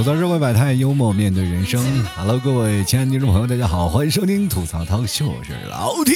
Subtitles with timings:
[0.00, 1.78] 吐槽社会百态，幽默面对人生。
[2.16, 6.14] Hello，各位亲爱的听众朋友，大家好，欢迎收听吐槽涛秀，我是老铁。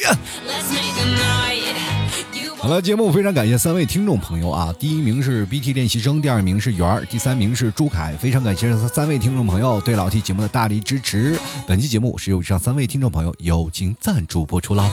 [2.57, 4.75] 好了，节目非常感谢三位听众朋友啊！
[4.79, 8.17] 第一名是 BT 练习生，第二名是圆儿，第三名是朱凯。
[8.19, 11.39] 非常感谢这三位听众朋友对老 T 节目的大力支持。
[11.67, 14.91] 本期节目是由以上三位听众朋友友情赞助播出了。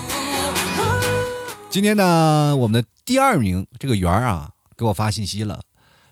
[1.70, 5.62] 今天呢，我们的第二名这个圆儿啊，给我发信息了，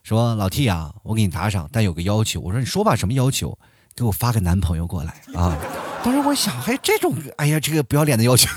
[0.10, 2.40] 说老 T 啊，我给你打赏，但有个要求。
[2.40, 3.56] 我说你说吧，什么要求？
[3.96, 5.56] 给我发个男朋友过来啊！
[6.04, 8.50] 当时我想，还有这种，哎呀，这个不要脸的要求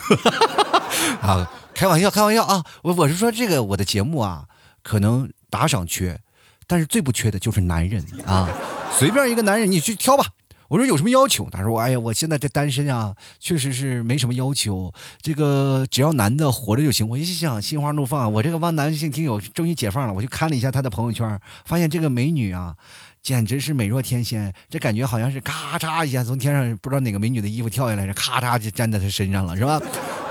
[1.21, 1.51] 啊！
[1.75, 2.65] 开玩笑，开玩笑啊！
[2.83, 4.47] 我我是说这个我的节目啊，
[4.83, 6.19] 可能打赏缺，
[6.67, 8.49] 但是最不缺的就是男人啊！
[8.97, 10.25] 随便一个男人你去挑吧。
[10.73, 11.51] 我说有什么要求？
[11.51, 14.91] 他说：“哎呀，我现在这单身啊，确实是没什么要求。
[15.21, 20.15] 这个只要男的活着就行。”我一想，心花怒放，我这个帮男性听友终于解放了。
[20.15, 22.75] 我就看了一下他的朋友圈，发现这个美女啊，
[23.21, 24.51] 简直是美若天仙。
[24.71, 29.79] 这感觉好像是咔嚓一下从天上不知道哪个美女的衣服跳下来，这咔嚓就粘在他身上了，是吧？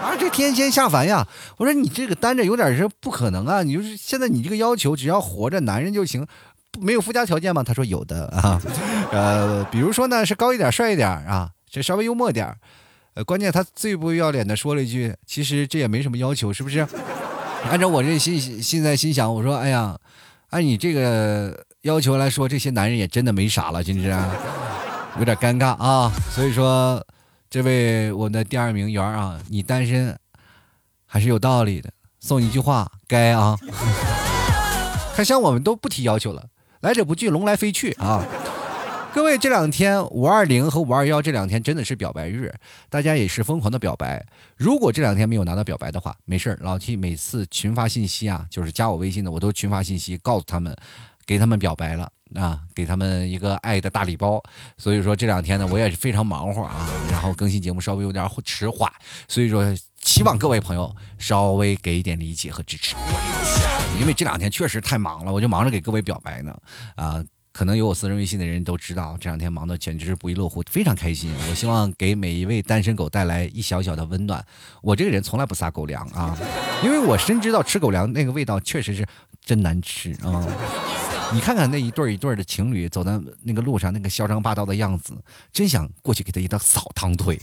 [0.02, 1.28] 啊，这天仙下凡呀！
[1.58, 3.62] 我说你这个单着有点是不可能啊！
[3.62, 6.26] 你就是现在你这个要求，只要活着男人就行。
[6.80, 7.64] 没有附加条件吗？
[7.64, 8.62] 他说有的 啊，
[9.12, 12.56] 呃，比如说呢是高一点、帅一点啊，这稍微幽默点
[13.14, 16.88] 呃，关键他最不要脸的说了一句，其实这也没什么要求，是不是？
[17.70, 19.98] 按照我这心现在心想，我说，哎呀，
[20.52, 24.08] 按你这个要求来说，这些男人也真的没啥了，真是
[25.20, 26.12] 有点尴尬啊。
[26.32, 27.06] 所以说，
[27.50, 30.18] 这位我的第二名员啊，你单身
[31.06, 31.92] 还是有道理的，
[32.22, 33.58] 送你一句话，该啊。
[35.14, 36.46] 看像我们都不提要求了。
[36.82, 38.26] 来者不拒，龙来飞去啊！
[39.14, 42.52] 各位，这两天五二零和五二幺这两天真的是表白日，
[42.90, 44.26] 大家也是疯狂的表白。
[44.58, 50.76] 如果这两天没有拿到表白的话，没事老 T 每次群发信息啊，就是加我微信的，我都群发信息告诉他们，
[51.26, 54.42] 给他们表白了啊，给他们一个爱的大礼包。
[54.78, 58.92] 所以说这两天呢，我也是非常忙活啊，然后更新节目稍微有点迟缓，
[59.28, 59.64] 所以说
[60.04, 62.96] 希望各位朋友稍微给一点理解和支持。
[64.00, 66.58] 因为这两天确实太忙了，我就忙着给各位表白呢，
[66.96, 67.24] 啊，
[67.54, 71.32] 可能有我私人微信的人都知道，这两天忙的简直是不亦乐乎，非常开心。
[71.50, 74.44] 我希望给每一位单身狗带来一小小的温暖。
[74.82, 76.36] 我这个人从来不撒狗粮啊，
[76.84, 79.06] 因为我深知道吃狗粮那个味道确实是
[79.46, 80.48] 真难吃啊。
[81.34, 85.14] 你看看那一对一对的情侣走在那个路上，那个嚣张霸道的样子，
[85.54, 87.40] 真想过去给他一刀扫堂腿。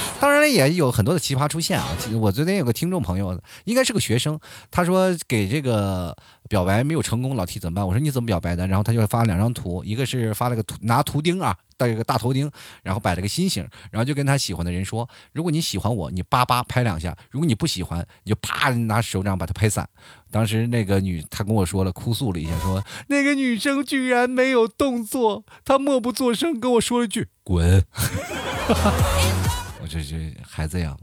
[0.20, 1.86] 当然也有很多的奇葩出现啊！
[2.20, 4.38] 我昨天有个听众朋友，应该是个学生，
[4.70, 6.16] 他说给这个
[6.48, 7.86] 表白没有成功，老 T 怎么办？
[7.86, 8.66] 我说你怎么表白的？
[8.66, 12.50] 然后他就发了两张图，一个是发了个图拿图钉啊，带一个大头钉，
[12.82, 19.88] 然后摆了个心形，然后就跟他喜欢的人说：如果你喜欢我，你叭叭拍两下；如果你不喜欢，你就啪拿手掌把它拍散。
[20.34, 27.80] 当时那个女，她跟我说了，哭诉了一下，说那个女生居然没有动作，她默不作声跟我说了句滚。
[29.80, 30.96] 我这这孩子呀，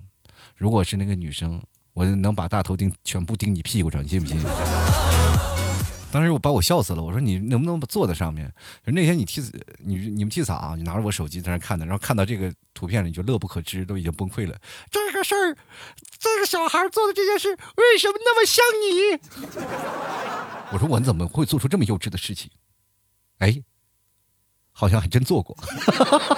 [0.57, 4.37] 如果是那个女生，我能把大头钉全部钉你屁股上，你信不信？
[6.11, 7.01] 当时我把我笑死了。
[7.01, 8.53] 我说你能不能坐在上面？
[8.85, 9.41] 那天你替
[9.79, 14.55] 你你们替嫂啊，你拿着我手机在那看的，然后看到这个图片了，你就乐不可支，都已经崩溃了。
[14.89, 15.57] 这个事儿，
[16.19, 19.19] 这个小孩做的这件事，为什么那么像你？
[20.73, 22.51] 我说我怎么会做出这么幼稚的事情？
[23.39, 23.63] 哎。
[24.73, 25.55] 好像还真做过，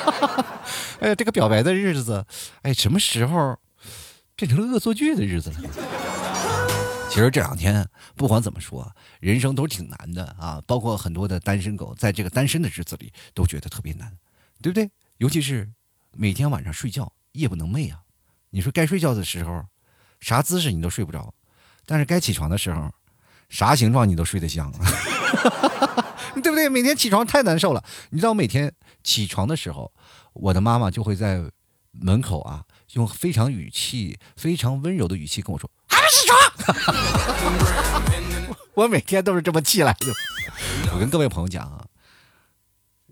[1.00, 2.26] 哎，这个表白的日子，
[2.64, 3.58] 哎，什么时候
[4.36, 5.56] 变成了恶作剧的日子了？
[7.13, 14.18] 其实这两天不管怎么说，人生都挺难的啊，包括很多的单身狗，在这个单身的日子里都觉得特别难，
[14.63, 14.90] 对不对？
[15.18, 15.72] 尤其是
[16.13, 18.01] 每天晚上睡觉夜不能寐啊，
[18.50, 19.63] 你说该睡觉的时候，
[20.22, 21.31] 啥姿势你都睡不着，
[21.85, 22.91] 但是该起床的时候，
[23.47, 24.74] 啥形状你都睡得香。
[26.41, 26.68] 对不对？
[26.68, 27.85] 每天起床太难受了。
[28.09, 29.94] 你知道，每天起床的时候，
[30.34, 31.44] 我的妈妈就会在
[31.91, 35.69] 门口啊，用非常语气、非常温柔的语气跟我说
[36.13, 36.38] ：“起床。
[38.75, 40.07] ”我每天都是这么起来的。
[40.94, 41.86] 我跟各位朋友讲啊，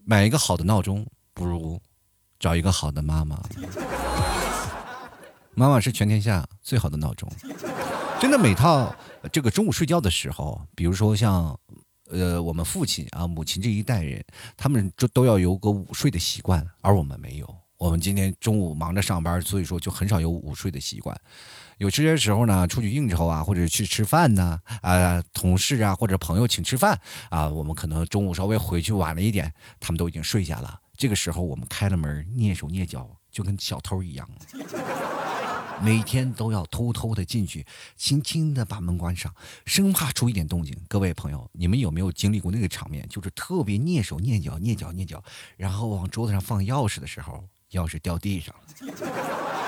[0.05, 1.81] 买一个好的闹钟，不如
[2.39, 3.41] 找一个好的妈妈。
[5.53, 7.31] 妈妈是全天下最好的闹钟。
[8.19, 8.95] 真的，每套
[9.31, 11.57] 这个中午睡觉的时候，比如说像。
[12.13, 14.21] 呃，我们父亲啊、母亲这一代人，
[14.57, 17.55] 他们都都要有个午睡的习惯，而我们没有。
[17.77, 21.17] 我们今天中午忙着上班，所以说就很少有午睡的习惯。
[21.81, 27.01] 有些时候呢，出去应酬啊，或者去吃饭呢，啊，同事啊或者朋友请吃饭
[27.31, 30.79] 啊，我们可能中午稍微回去晚了一点，他们都已经睡下了。
[30.95, 34.29] 这个时候我们开了门，蹑手蹑脚，就跟小偷一样。
[35.81, 37.65] 每天都要偷偷的进去，
[37.97, 39.33] 轻轻的把门关上，
[39.65, 40.77] 生怕出一点动静。
[40.87, 43.09] 各位朋友，你们有没有经历过那个场面？
[43.09, 45.23] 就是特别蹑手蹑脚、蹑脚蹑脚，
[45.57, 49.60] 然后往桌子上放钥匙的时候，钥匙掉地上了。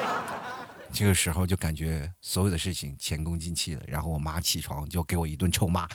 [0.94, 3.81] 这个时候就感觉所有的事情前功尽弃了。
[3.88, 5.88] 然后我妈起床就给我一顿臭骂：“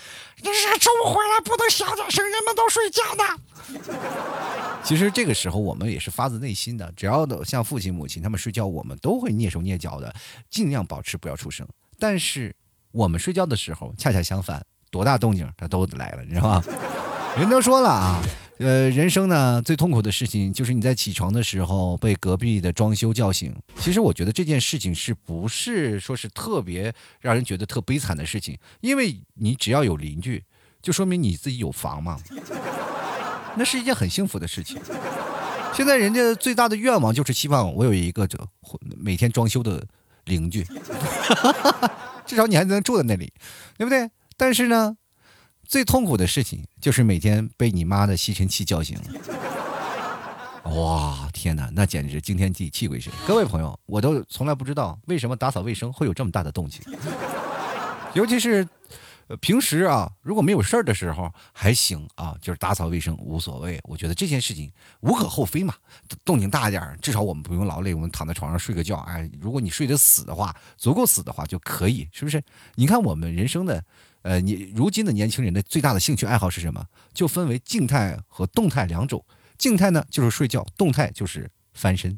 [0.43, 4.83] 你是中午回来不能小点声，人们都睡觉呢。
[4.83, 10.15] ”其实这个时候我们也是发自内心的，只要像父亲母亲他们睡觉，我们都会蹑手蹑脚的，
[10.51, 11.67] 尽量保持不要出声。
[11.99, 12.55] 但是
[12.91, 16.65] 我们睡觉的时候恰恰相反，多大动静他都来了，你知道吗？
[17.37, 18.23] 人都说了啊。
[18.59, 23.55] 呃，人生呢最痛苦的事情就是你在起床的时候被隔壁的装修叫醒。
[23.79, 28.59] 其实我觉得这件事情是不是说是特别让人觉得特悲惨的事情？
[28.81, 30.43] 因为你只要有邻居，
[30.83, 32.19] 就说明你自己有房嘛，
[33.57, 34.77] 那是一件很幸福的事情。
[35.73, 38.37] 现在人家最大的愿望就是希望我有一个这
[38.97, 39.87] 每天装修的
[40.25, 40.67] 邻居，
[42.27, 43.33] 至少你还能住在那里，
[43.77, 44.11] 对不对？
[44.37, 44.97] 但是呢。
[45.69, 48.99] 最痛苦的事情就是每天被你妈的吸尘器叫醒。
[50.65, 53.13] 哇，天哪，那简直惊天地泣鬼神！
[53.27, 56.81] 各位朋友，我都从来不知道为什么打扫卫生会有这么大的动静，
[58.15, 58.67] 尤其是
[59.43, 63.79] 平时啊，如果没有事儿的时候还行啊，就是打扫卫生无所谓。
[63.85, 65.75] 我觉得这件事情无可厚非嘛，
[66.25, 68.97] 动静大一点，至少我们不用劳累，我们躺在床上睡个觉。
[69.01, 72.43] 哎，如果你睡得死的话，足够死的话就可以，是不是？
[72.75, 73.85] 你看我们人生的。
[74.29, 76.85] 呃，你如今的年轻人的最大的兴趣爱好是什么？
[77.15, 79.25] 就分为静态和动态两种。
[79.57, 82.11] 静态呢就是睡觉，动态就是翻身，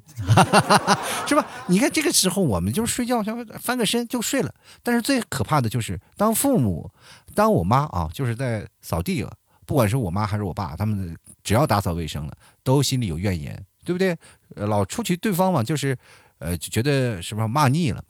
[1.25, 1.47] 是吧？
[1.69, 3.23] 你看这个时候我们就是睡觉，
[3.61, 4.53] 翻个身就睡了。
[4.83, 6.91] 但是最可怕的就是当父母，
[7.33, 9.33] 当我妈啊，就是在扫地了，
[9.65, 14.17] 不管是我妈还是我爸，他们只要打扫卫生了，都心里有怨言，对不对？
[14.57, 15.97] 老出去对方嘛，就是
[16.41, 18.03] 呃，就觉得是不是骂腻了？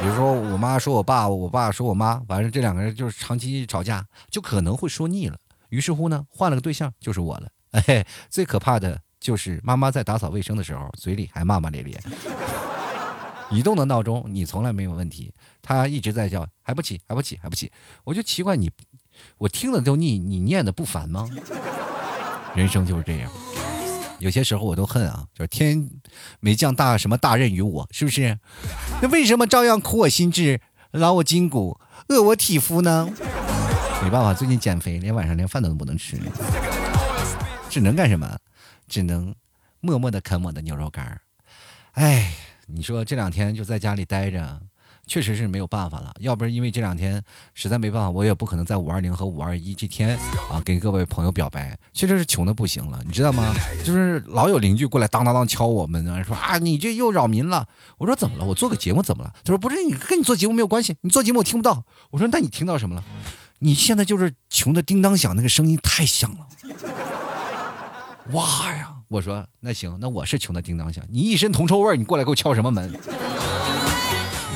[0.00, 5.38] 比如说，我妈说我爸，我爸说我妈，完了这两个人就是长期吵架，就可能会说腻了。
[5.70, 7.48] 于是乎呢，换了个对象就是我了。
[7.86, 12.00] 哎，最可怕的就是妈妈在打扫卫生的时候，嘴里还骂骂咧咧。
[13.50, 15.32] 移动的闹钟你从来没有问题，
[15.62, 17.70] 他一直在叫，还不起，还不起，还不起。
[18.04, 18.70] 我就奇怪你，
[19.38, 21.28] 我听了都腻，你念的不烦吗？
[22.54, 23.30] 人生就是这样。
[24.18, 25.90] 有些时候我都恨啊，就是天
[26.40, 28.38] 没降大什么大任于我，是不是？
[29.02, 30.60] 那为什么照样苦我心志，
[30.92, 31.78] 劳我筋骨，
[32.08, 33.08] 饿我体肤呢？
[34.02, 36.18] 没办法，最近减肥，连晚上连饭都不能吃，
[37.68, 38.38] 只能干什么？
[38.88, 39.34] 只能
[39.80, 41.20] 默默的啃我的牛肉干儿。
[41.92, 42.32] 哎，
[42.66, 44.60] 你说这两天就在家里待着。
[45.06, 47.22] 确实是没有办法了，要不是因为这两天
[47.54, 50.18] 实在没办法，我也不可能在五二零和五二一这天
[50.50, 51.78] 啊给各位朋友表白。
[51.92, 53.54] 确实是穷的不行了，你知道吗？
[53.84, 57.66] 就是老有邻居过来当当当敲我们，说啊你这又扰民了。
[57.98, 58.44] 我说怎么了？
[58.44, 59.32] 我做个节目怎么了？
[59.44, 61.84] 他说不是你跟你做节目没有关系，你做节目我听不到。
[62.10, 63.04] 我说那你听到什么了？
[63.60, 66.46] 你现在就是穷的叮当响，那个声音太响了。
[68.32, 68.92] 哇呀！
[69.08, 72.92] 我说那行，那我是穷的叮当响，你一身铜臭味，你过来给我敲什么门？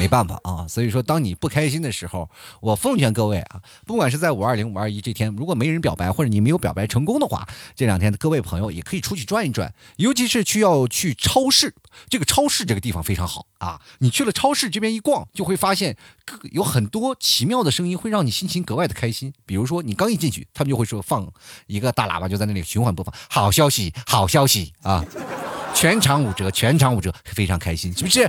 [0.00, 2.30] 没办法啊，所以说，当你不开心的时候，
[2.62, 11.74] 我奉劝各位啊，不管是在五二零、五二一这天，如果没人表白，或者你没有表白成功的话，这两天的各位朋友也可以出去转一转，尤其是去要去超市，
[12.08, 13.78] 这个超市这个地方非常好啊。
[13.98, 15.94] 你去了超市这边一逛，就会发现
[16.52, 19.30] 有很多奇妙的声音，会让你心情格外的开心。
[19.44, 21.30] 比如说，你刚一进去，他们就会说放
[21.66, 25.04] 一个大喇叭，就在那里循环播放，好消息，好消息啊，
[25.74, 28.26] 全场五折，全场五折，非常开心，是不是？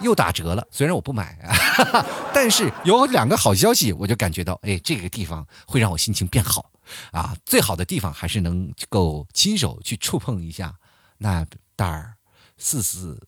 [0.00, 1.54] 又打折了，虽然我不买啊，
[2.34, 6.70] 但是有两个好消息，我就感觉到，哎，这个地方会让我心情变好
[7.12, 7.36] 啊。
[7.44, 10.74] 最好的地方还是能够亲手去触碰一下
[11.18, 12.14] 那袋儿
[12.56, 13.20] 四四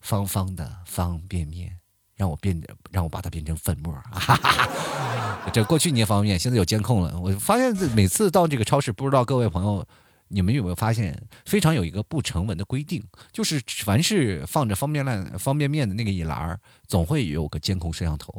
[0.00, 1.78] 方方的方便面，
[2.16, 5.48] 让我变，让我把它变成粉末啊。
[5.52, 9.86] 这过去捏方便面，现在有监控了，我发现每次到这个超市，不知道各位朋友。
[10.34, 13.00] 你们有没有发现，非常有一个不成文的规定，
[13.30, 18.34] 就是凡是放着方便面、方便面的那个一栏儿，总会有个监控摄像头。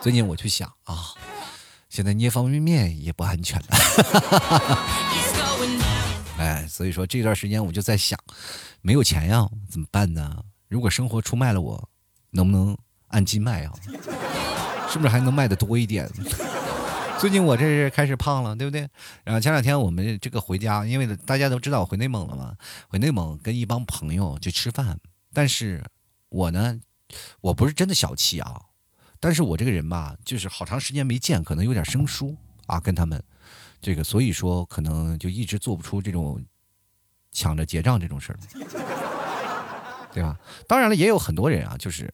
[0.00, 0.96] 最近我去想啊，
[1.88, 3.66] 现在捏方便面也不安全了。
[6.38, 8.16] 哎，所以说这段时间我就在想，
[8.82, 10.44] 没有钱呀，怎么办呢？
[10.68, 11.88] 如果生活出卖了我，
[12.30, 13.72] 能不能按斤卖啊？
[14.88, 16.08] 是不是还能卖的多一点？
[17.20, 18.88] 最近我这是开始胖了，对不对？
[19.24, 22.56] 然后前两天我们这个回家，因为大家都知道我回内蒙了嘛，
[22.88, 24.98] 回内蒙跟一帮朋友去吃饭。
[25.34, 25.84] 但是
[26.30, 26.80] 我呢，
[27.42, 28.58] 我不是真的小气啊，
[29.20, 32.34] 但是我这个人吧，就是好长时间没见，可能有点生疏
[32.64, 33.22] 啊，跟他们
[33.82, 36.42] 这个，所以说可能就一直做不出这种
[37.32, 38.38] 抢着结账这种事儿。
[40.12, 40.38] 对吧？
[40.66, 42.10] 当然了，也有很多人啊，就是，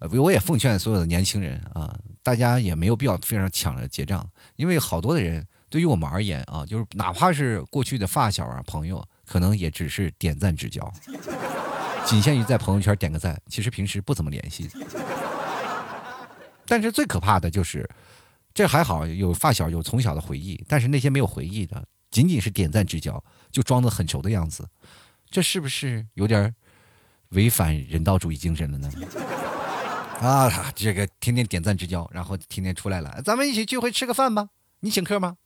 [0.00, 1.94] 呃，我也奉劝所有的年轻人啊，
[2.26, 10.92] 大家也没有必要非常抢着结账，因为好多的人对于我们而言啊，就是哪怕是过去的发小啊朋友，可能也只是点赞之交，
[12.04, 14.68] 仅限于在朋友圈点个赞，其实平时不怎么联系。
[16.66, 17.88] 但是最可怕的就是，
[18.52, 24.68] 这还好有发小有从小的回忆，但是那些没有回忆的，仅仅是点赞之交，就装得很熟的样子，
[25.30, 26.52] 这是不是有点
[27.28, 28.90] 违反人道主义精神了呢？
[30.20, 34.48] 啊，这个天天点赞之交，然后天天出来了，咱们一起聚会吃个饭吧。
[34.86, 35.36] 你请客吗？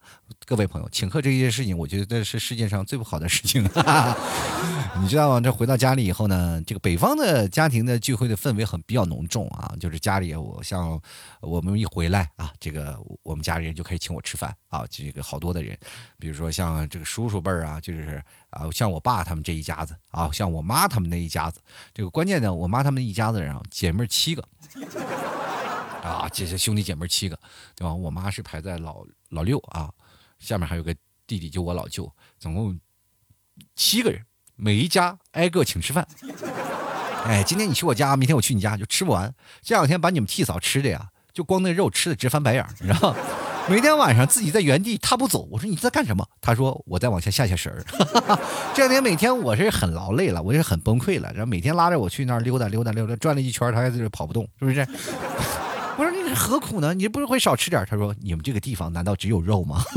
[0.45, 3.63] 各位朋友，请客这件事情，我觉得是世界上最不好的事情。
[5.01, 5.41] 你知道吗？
[5.41, 9.73] 这回到家里以后呢，这个北方的家庭的聚会的氛围很比较浓重啊。
[9.79, 11.01] 就是家里，我像
[11.39, 14.85] 我们一回来啊，这个我们家里人就开始请我吃饭啊。
[14.91, 15.75] 这个好多的人，
[16.19, 21.59] 比如说像这个叔叔辈儿啊，就是啊，像我爸他们这一家子啊，像我妈他们那一家子。
[21.95, 24.47] 这个关键呢，我妈他们一家子人啊，姐妹七个。
[26.01, 27.37] 啊，这些兄弟姐妹七个，
[27.75, 27.93] 对吧？
[27.93, 29.89] 我妈是排在老老六啊，
[30.39, 30.93] 下面还有个
[31.27, 32.79] 弟弟，就我老舅，总共
[33.75, 36.07] 七个人，每一家挨个请吃饭。
[37.25, 39.33] 哎，今天你去我家，明天我去你家，就吃不完。
[39.61, 43.15] 这两天把你们替嫂吃的呀，就光那肉吃的直翻白眼，你知道？
[43.69, 45.47] 每天晚上自己在原地踏步走。
[45.51, 46.27] 我说你在干什么？
[46.41, 47.85] 他说我在往下下下神儿。
[48.73, 54.83] 这两天每天我是很劳累了，我也很崩溃了，然后每天拉着我去那儿溜达溜达溜达，转了一圈，他还是跑不动，是不是？
[56.35, 56.93] 何苦呢？
[56.93, 57.85] 你不是会少吃点？
[57.89, 59.83] 他说你们这个地方难道只有肉吗？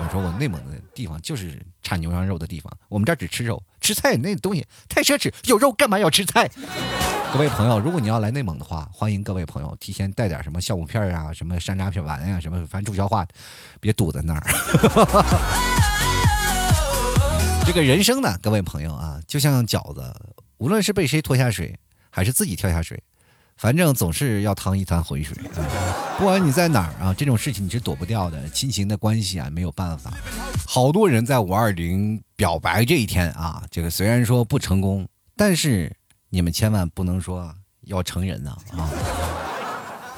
[0.00, 6.48] 我说我内蒙的地方就是产牛羊肉的地方，我们这儿只吃肉，吃菜那东西太奢侈，有肉干嘛要吃菜？
[7.32, 13.26] 各位朋友，如果你要来内蒙的话，欢迎各位朋友提前带点什么酵母片啊，什么山楂片丸呀，什么反正助消化，
[13.80, 14.42] 别堵在那儿。
[17.66, 20.14] 这个人生呢，各位朋友啊，就像饺子，
[20.58, 21.76] 无论是被谁拖下水，
[22.08, 23.02] 还是自己跳下水。
[23.58, 25.58] 反正总是要趟一滩浑水啊！
[26.16, 28.48] 不管你在哪儿啊，这种事情你是躲不掉的。
[28.50, 30.12] 亲情的关系啊，没有办法。
[30.64, 35.92] 好多人在五二零表白这一天啊，这个虽然说不成功，但是
[36.30, 38.88] 你们千万不能说要成人呐啊！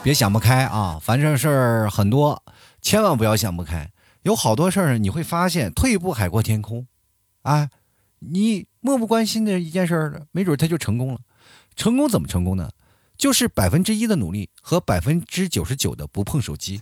[0.02, 1.00] 别想不开啊！
[1.02, 2.42] 反正事儿很多，
[2.82, 3.90] 千万不要想不开。
[4.22, 6.86] 有好多事儿你会发现，退一步海阔天空。
[7.40, 7.70] 啊，
[8.18, 11.20] 你漠不关心的一件事儿，没准他就成功了。
[11.74, 12.68] 成功怎么成功呢？
[13.20, 16.80] 就是百分之一的努力和百分之九十九的不碰手机。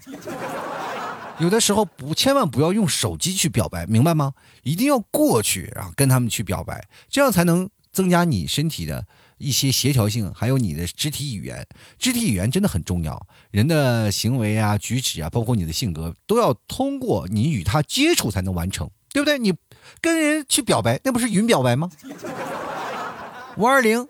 [1.41, 4.33] 有的时候不，千万不要用手机去表白，明白吗？
[4.63, 9.05] 一定要过去，然后跟他们去表白，这样才能增加你身体的
[9.39, 11.67] 一些协调性，还有你的肢体语言。
[11.99, 19.41] 肢体语言真的很重要，人的行为啊、举止啊，包括你的性格，都要通过你与他接触才能完成，对不对？
[19.41, 19.53] 你
[20.01, 21.91] 跟人去表白，那不是云表白吗？
[23.57, 24.07] 五二零、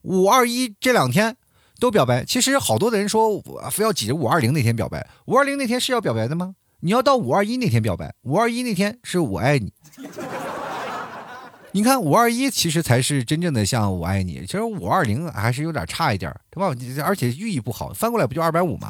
[0.00, 1.36] 五二一这两天。
[1.82, 5.04] 都表白，其实好多的人说，我非要挤着五二零那天表白。
[5.24, 6.54] 五二零那天是要表白的吗？
[6.78, 8.14] 你要到五二一那天表白。
[8.22, 9.72] 五二一那天是我爱你。
[11.74, 14.42] 你看五二一其实才是真正的像我爱你。
[14.46, 16.72] 其实五二零还是有点差一点，对吧？
[17.04, 18.88] 而且寓意不好，翻过来不就二百五吗？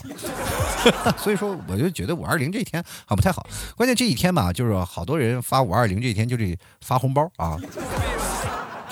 [1.16, 3.46] 所以说，我就觉得五二零这一天啊不太好。
[3.74, 7.56] 关键这一天吧，就是好多人发五二零这一天就是发红包啊。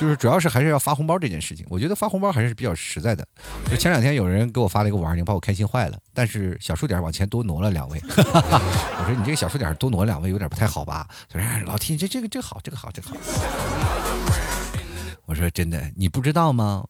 [0.01, 3.23] 就是主要是还是要发红包这件事情，我觉得发红包还是比较实在的。
[3.71, 5.99] 就前两天有人给我发了一个五二零，把我开心坏了。
[6.15, 11.07] 但是小数点往前多挪了两位， 我说你这个小数点多挪两位有点不太好吧？
[11.29, 13.17] 他说老 T 这这个这个好，这个好，这个好。
[15.27, 16.83] 我说真的，你不知道吗？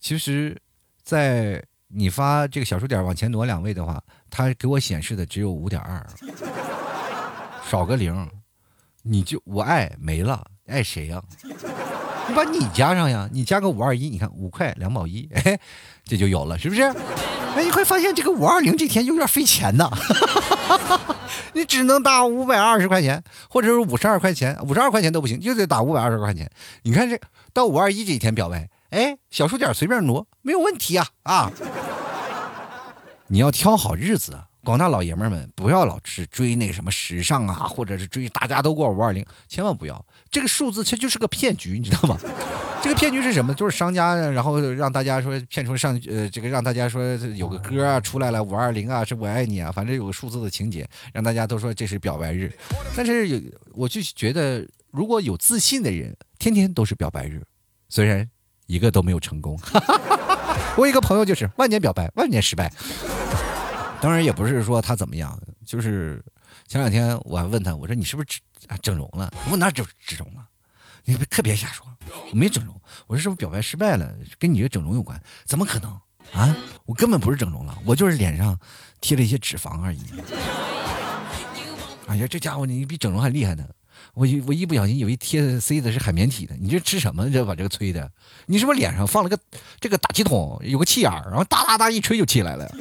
[0.00, 0.60] 其实，
[1.04, 6.04] 在你发这个小数点往前挪两位的话，它给我显示的只有五点二，
[7.70, 8.28] 少个零，
[9.02, 11.22] 你就我爱没了，爱谁呀？
[12.28, 15.58] 你把你加上呀，你加个五二一，你看五块两毛一，哎，
[16.04, 16.82] 这就有了，是不是？
[16.82, 19.90] 哎，你会发现这个五二零这天有点费钱呐，
[21.54, 26.48] 你只能打五百二十块钱，或者是五十二块钱，五十二块钱都不行，就得打五百二十块钱。
[26.82, 27.18] 你看这
[27.54, 31.50] 到五二一这一天表白，哎，小数点随便挪没有问题啊啊！
[33.28, 34.44] 你要挑好日子啊。
[34.64, 40.04] 广大老爷们们，不要老是追那什么时尚啊，或者是追大家都过五二零，千万不要。
[40.30, 42.18] 这个数字其实就是个骗局，你知道吗？
[42.80, 43.52] 这个骗局是什么？
[43.54, 47.02] 就是商家然后让大家说骗出上呃，这个让大家说
[47.34, 52.52] 有个歌啊出来了，五二零啊，是我爱你啊，反正有个数字的情节，让大家都说这是表白日。
[52.96, 53.40] 但是有，
[53.72, 57.42] 我就觉得如果有自信的人，天天都是表白日，
[57.88, 58.28] 虽然
[58.66, 59.58] 一个都没有成功。
[60.76, 62.72] 我一个朋友就是万年表白，万年失败。
[64.00, 66.22] 当然也不是说他怎么样，就是
[66.68, 68.28] 前两天我还问他，我说你是不是
[68.68, 69.32] 整整容了？
[69.50, 70.46] 我哪整整容了？
[71.04, 71.86] 你可别瞎说，
[72.30, 72.78] 我没整容。
[73.06, 75.18] 我说是不是表白失败了，跟你这整容有关？
[75.46, 75.90] 怎么可能
[76.34, 76.54] 啊？
[76.84, 78.60] 我根本不是整容了，我就是脸上
[79.00, 80.02] 贴了一些脂肪而已。
[82.06, 83.66] 哎呀，这家伙你比整容还厉害呢！
[84.12, 86.54] 我一我一不小心以为贴的塞的是海绵体呢。
[86.60, 87.30] 你这吃什么？
[87.30, 88.12] 这把这个吹的？
[88.44, 89.38] 你是不是脸上放了个
[89.80, 92.70] 这个打气筒，有个气眼然后哒哒哒一吹就起来了？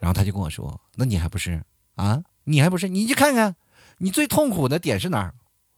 [0.00, 1.62] 然后他就跟我说：“那你还不是
[1.96, 2.22] 啊？
[2.44, 2.88] 你还不是？
[2.88, 3.56] 你去看看，
[3.98, 5.34] 你最痛苦的点是哪儿？”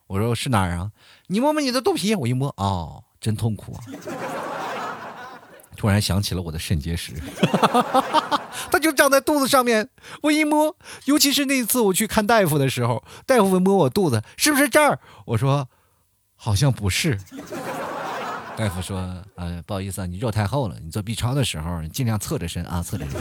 [0.09, 0.91] 我说：“是哪儿啊？
[1.29, 3.81] 你摸摸你的肚皮。”我一摸，哦，真痛苦啊！
[5.77, 7.13] 突然想起了我的肾结石，
[8.71, 9.89] 它就长在肚子上面。
[10.23, 14.99] 我一摸，尤其是那次我去看大夫的时候，大夫摸我肚子，是不是这儿？
[15.27, 15.69] 我说
[16.37, 17.19] ：“好像不是。”
[18.57, 23.21] 大夫说：“呃，不好意思啊，你肉太厚了，你做 B 超的时候尽量侧着身啊，侧着身。”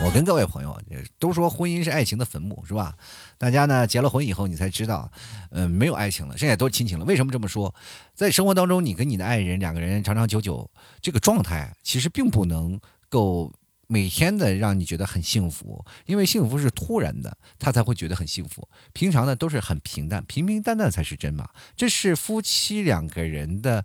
[0.00, 0.80] 我跟各位朋友
[1.18, 2.96] 都说婚姻是爱情的坟墓，是吧？
[3.36, 5.10] 大家呢结了婚以后，你才知道，
[5.50, 7.04] 嗯，没有爱情了，剩下都是亲情了。
[7.04, 7.74] 为什么这么说？
[8.14, 10.70] 在生活当中，你跟你的爱人两个人长长久久，
[11.02, 13.52] 这个状态其实并不能够
[13.88, 18.68] 每天的让你觉得很幸福，因为幸福是突然的，他才会觉得很幸福。
[18.92, 21.48] 平常呢都是很平淡，平平淡淡才是真嘛。
[21.76, 23.84] 这是夫妻两个人的。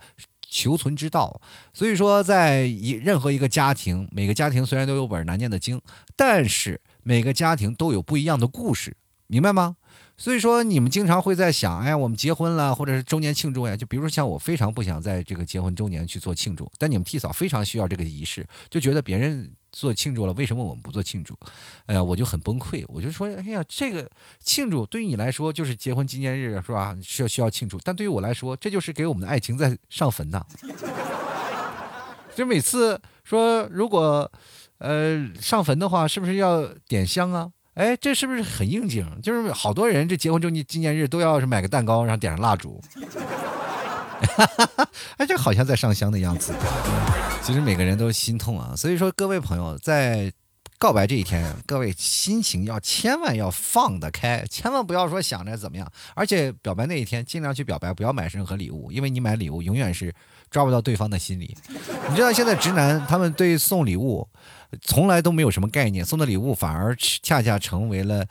[0.53, 1.41] 求存之道，
[1.73, 5.81] 所以说，在一任何一个家庭，每个家庭虽然都有本难念的经，
[6.15, 8.95] 但是每个家庭都有不一样的故事，
[9.25, 9.77] 明白吗？
[10.15, 19.51] 所以说，你们经常会在想，哎，我们结婚了，或者是周年庆祝呀，就比如说像我，非常不想在这个结婚周年去做庆祝，但你们替嫂非常需要这个仪式，就觉得别人。
[19.73, 21.37] 做庆祝了，为什么我们不做庆祝？
[21.87, 22.85] 哎呀，我就很崩溃。
[22.87, 26.95] 我就说，哎呀，这个庆祝对于你来说就是结婚纪念日，是吧？
[27.01, 30.41] 需要需要庆祝，但对于我来说，这就是给我们的爱情在上坟呐。
[32.35, 34.31] 就每次说，如果
[34.77, 37.49] 呃上坟的话，是不是要点香啊？
[37.73, 39.19] 哎，这是不是很应景？
[39.21, 42.79] 就是好多人这结婚周年纪念日都要是买个蛋糕，然后点上蜡烛。
[45.17, 46.53] 哎，这好像在上香的样子。
[47.45, 50.31] 其实每个人都心痛啊，所以说各位朋友在
[50.79, 55.85] 告白这一天，各位心情要千万要放得开，千万不要说想着怎么样。
[56.15, 60.13] 而且表白那一天尽量去表白，不要买任何礼物，因为你买礼物永远是
[60.49, 61.53] 抓不到对方的心理。
[62.09, 64.25] 你知道现在直男他们对送礼物
[64.81, 68.25] 从来都没有什么概念，送的礼物反而恰恰成为了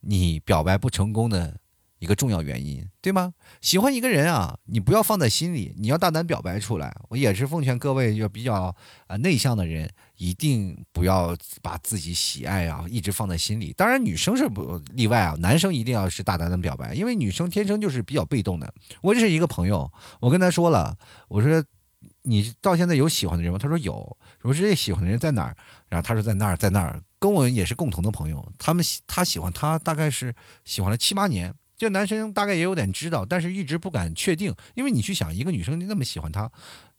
[0.00, 1.56] 你表白不成功的。
[1.98, 3.34] 一个重要原因，对吗？
[3.60, 6.94] 喜欢一个人啊，你不要放在心里，你要大胆表白出来。
[7.08, 8.74] 我也是奉劝各位，就比较
[9.06, 13.72] 啊内向的人，一定不要把自己喜爱啊一直放在心里。
[13.76, 18.72] 当然，女生是不例外啊，男生一定要是大胆的表白，因为女生天生就是比较被动的。
[19.02, 20.96] 我认识一个朋友，我跟他说了，
[21.28, 21.64] 我说
[22.22, 23.58] 你到现在有喜欢的人吗？
[23.58, 24.16] 他说有。
[24.42, 25.56] 我说这喜欢的人在哪儿？
[25.88, 28.52] 然后他说在那儿，在那儿，跟我也是共同的朋友。
[28.56, 30.32] 他们他喜欢他，大概是
[30.64, 31.52] 喜欢了七八年。
[31.78, 36.50] 这男生大概也有点知道，但是一直不敢确定，因为你去想，一个女生那么喜欢他，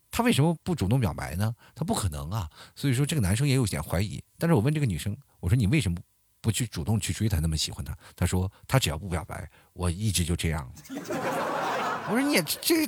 [0.10, 1.54] 他为什么不主动表白呢？
[1.76, 4.24] 他不可能啊，所以说这个男生也有点怀疑。
[4.38, 5.98] 但是我问这个女生，我说你为什么
[6.42, 7.94] 不去主动去追他，那么喜欢他？
[8.16, 10.72] 他说他只要不表白，我一直就这样。
[12.10, 12.88] 我说你也这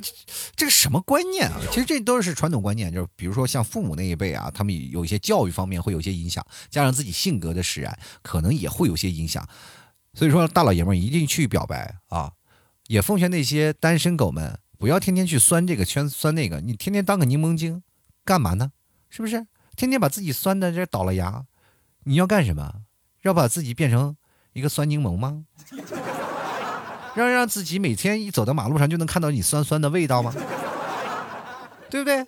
[0.56, 1.60] 这什么观念啊？
[1.70, 9.46] 其实这都是传统观念，就是比如说像父母那一辈啊，他们有一些教育方面会有些影响，加上自己性格的使然，可能也会有些影响。
[10.14, 12.32] 所以说，大老爷们一定去表白啊！
[12.88, 17.82] 也奉劝那些单身狗们，不要天天去酸这个圈酸那个，你天天当个柠檬精，
[18.24, 18.72] 干嘛呢？
[19.08, 19.46] 是不是？
[19.74, 21.44] 天天把自己酸的这倒了牙，
[22.04, 22.82] 你要干什么？
[23.22, 24.14] 要把自己变成
[24.52, 25.46] 一个酸柠檬吗？
[27.16, 30.34] 让让自己每天一走到马路上就能看到你酸酸的味道吗？
[31.88, 32.26] 对不对？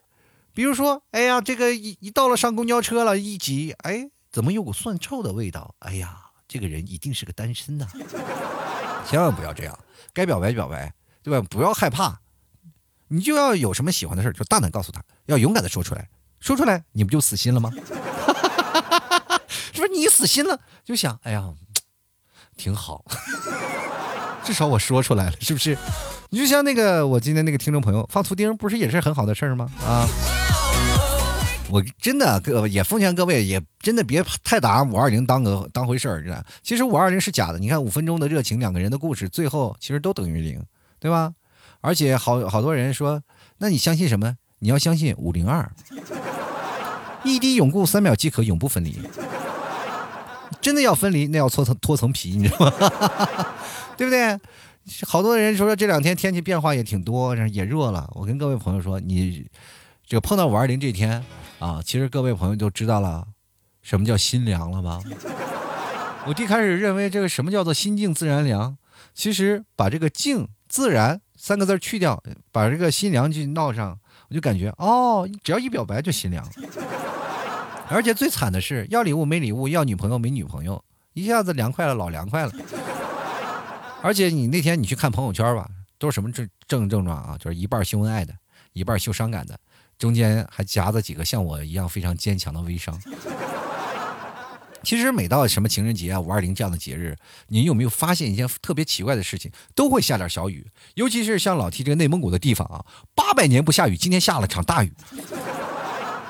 [0.55, 5.75] 比如说，哎呀，这个一一到了上公交车了，一挤，哎，怎么有股蒜臭的味道？
[5.81, 6.24] 哎呀！
[6.47, 7.87] 这个人一定是个单身呐，
[9.09, 9.79] 千万不要这样，
[10.13, 11.47] 该表白表白，对吧？
[11.51, 12.21] 不要害怕，
[13.09, 16.09] 你就要有什么喜欢的事就大胆告诉他，要勇敢的说出来，
[16.41, 17.71] 说出来，你不就死心了吗？
[19.73, 21.53] 是不是你死心了，就想，哎呀，
[22.57, 23.05] 挺好，
[24.45, 25.77] 至少我说出来了，是不是？
[26.31, 29.71] 你就像那个我今天那个听众朋友放图钉，不是也是很好的事儿吗？
[29.85, 30.07] 啊。
[31.75, 37.59] 我真的各也奉劝各位，也真的别太打五二零当个当回事儿，知道其实五二零是假的。
[37.59, 40.63] 你看五分钟的热情，两个人的故事，最后其实都等于零，
[41.01, 41.35] 对吧？
[41.81, 43.21] 而且好好多人说，
[43.59, 44.37] 那你相信什么？
[44.61, 45.69] 你要相信五零二，
[47.25, 48.97] 一滴永固，三秒即可，永不分离。
[50.61, 52.73] 真的要分离，那要脱层脱层皮，你知道吗？
[53.99, 54.39] 对不对？
[55.05, 58.09] 好多人说说这两天天气变化也挺多，也热了。
[58.15, 59.45] 我跟各位朋友说，你
[60.07, 61.21] 这个碰到五二零这天。
[61.59, 63.27] 啊，其实各位朋友都知道了，
[63.83, 65.01] 什么叫心凉了吧？
[66.27, 68.77] 我一开始认为这个什么叫做心静自然凉，
[69.15, 76.53] 其实把这个静自然三个字去掉，把这个心凉就闹上，我就感觉哦，只要一表白就心凉了。
[77.89, 82.53] 而且最惨的是，要礼物没礼物，要女朋友没女朋友，一下子凉快了，老凉快了。
[84.01, 87.37] 而且你那天你去看朋友圈吧，都是什么症症症状啊？
[87.39, 88.35] 就是一半秀恩爱的，
[88.73, 89.59] 一半秀伤感的，
[90.05, 92.95] 中间还夹着几个像我一样非常坚强的微商。
[94.83, 97.17] 其实每到什么情人节啊、五二零这样的节日，
[97.49, 99.51] 你有没有发现一件特别奇怪的事情？
[99.75, 104.93] 都会下点小雨，尤其是像老 T 这个内蒙古的地方啊，八百年不下雨，今天下了场大雨。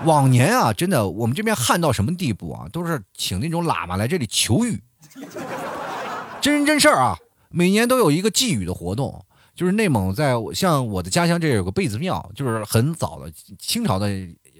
[0.05, 2.69] 往年啊，真的，我们这边旱到什么地步啊？
[2.71, 4.81] 都是请那种喇嘛来这里求雨，
[6.41, 7.19] 真人真事儿啊！
[7.51, 14.09] 每年都有一个祭雨的活动，就是内蒙在像我的家乡这有个贝子庙，就是很早的清朝的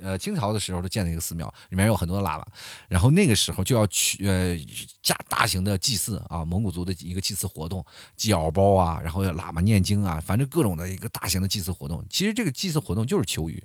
[0.03, 2.47] 呃清朝的时候都建了一个寺庙，里面有很多喇嘛，
[2.89, 4.57] 然后那个时候就要去呃
[5.03, 7.85] 加大型的祭祀啊，蒙古族的一个祭祀活动，
[8.17, 12.05] 祭敖包啊，然后喇嘛念经啊，反正各种的一个大型的祭祀活动。
[12.09, 13.63] 其实这个祭祀活动就是求雨。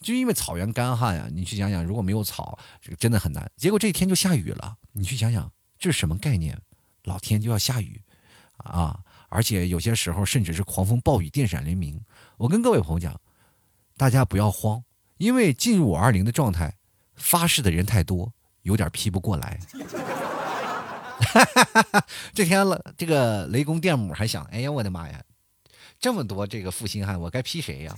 [0.00, 3.50] 就因为草原干旱呀，你去想想，如果没有草，这个真的很难。
[3.56, 6.56] 结果这一天就下雨了，你去想想，这是什么概念？
[7.02, 8.00] 老天就要下雨，
[8.58, 9.00] 啊！
[9.28, 12.00] 而且有些时候甚至是狂风暴雨、电闪雷鸣。
[12.36, 13.20] 我跟各位朋友讲，
[13.96, 14.82] 大家不要慌，
[15.18, 16.74] 因为进入五二零的状态，
[17.14, 19.58] 发誓的人太多，有点批不过来。
[22.32, 25.20] 这天了，这个雷公电母还想，哎呀，我的妈呀，
[26.00, 27.94] 这么多这个负心汉，我该批谁呀？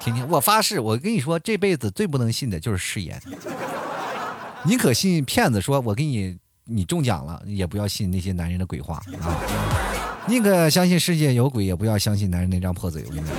[0.00, 3.20] 听听，我发誓，我跟你说，这辈子最不能信的就是誓言。
[4.64, 6.38] 宁可信骗子说我给你
[6.70, 9.34] 你中奖了，也不要信那些男人的鬼话啊！
[10.28, 13.02] 宁可相信世界有鬼，也不要相信男人那张破嘴。
[13.08, 13.36] 我跟你讲，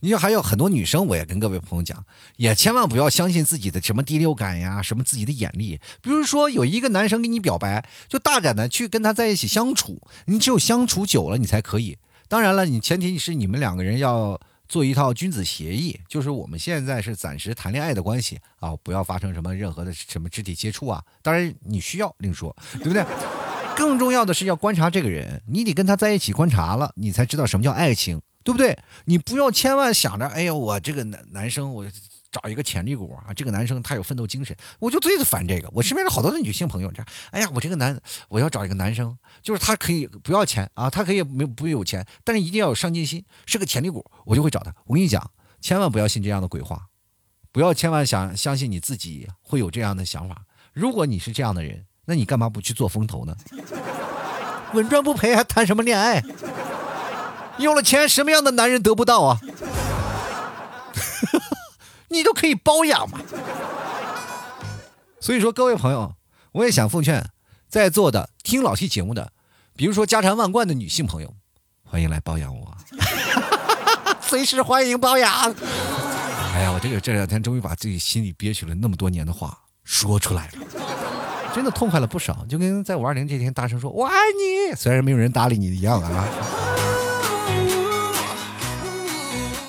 [0.00, 2.04] 你说还有很多女生，我也跟各位朋友讲，
[2.36, 5.80] 也千万不要相信自己的什么第六感呀，什么自己的眼力。
[6.00, 11.98] 比如说有一个男生给你表白，就大胆的去跟他在一起相处，你只有相处久了，你才可以。
[12.28, 14.40] 当然了，你前提是你们两个人要。
[14.72, 21.04] 做一套君子协议，就是我们现在是暂时谈恋爱的关系啊，不要发生什么任何的什么肢体接触啊。
[21.20, 23.04] 当然你需要另说，对不对？
[23.76, 28.78] 更重要的是要观察这个人，你得跟他在一起观察了，你才知道什么叫爱情，对不对？
[29.04, 31.84] 你不要千万想着，哎呀，我这个男男生我。
[32.32, 33.32] 找一个潜力股啊！
[33.34, 35.68] 这个男生他有奋斗精神，我就最烦这个。
[35.72, 44.74] 我身边有好多的女性朋友，这样，哎呀，我这个男，我要找一个男生，就是他可以不要钱啊，他可以没不有钱，但是一定要有上进心，是个潜力股，我就会找他。
[44.86, 46.86] 我跟你讲，千万不要信这样的鬼话，
[47.52, 50.46] 不要千万想相信你自己会有这样的想法。
[50.72, 53.36] 如果你是这样的人，那你干嘛不去做风投呢？
[54.72, 56.22] 稳赚不赔还谈什么恋爱？
[57.58, 59.38] 有了钱，什么样的男人得不到啊？
[62.12, 63.18] 你都可以包养嘛，
[65.18, 66.14] 所以说各位朋友，
[66.52, 67.30] 我也想奉劝
[67.68, 69.32] 在座的听老 T 节目的，
[69.74, 71.34] 比如说家财万贯的女性朋友，
[71.82, 72.76] 欢迎来包养我，
[74.20, 75.54] 随时欢迎包养。
[76.54, 80.52] 哎呀，我这个这两天终于把自己心里憋屈了那么多年的话说出来了，
[81.54, 86.28] 真的痛快了不少，就跟在五二零这天大声说我爱你，虽然没有人搭理你一样啊。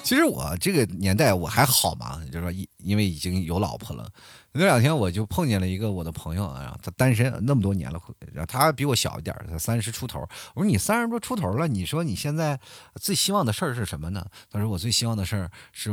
[0.04, 4.08] 其实我这个年代我还好嘛，就是说，因因为已经有老婆了。
[4.52, 8.00] 那两天我就碰见了一个我的朋友啊，他单身那么多年了，
[8.34, 10.20] 然后他比我小一点，他三十出头。
[10.54, 12.60] 我说你三十多出头了，你说你现在
[13.02, 14.24] 最希望的事儿是什么呢？
[14.52, 15.89] 他说我最希望的事儿是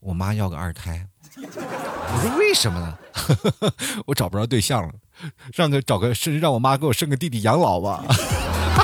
[0.00, 1.08] 我妈要个二胎。
[1.36, 2.98] 我说为什么呢？
[4.06, 4.92] 我找不着对象了，
[5.54, 8.04] 让个找个甚至让我妈给我生个弟弟养老吧。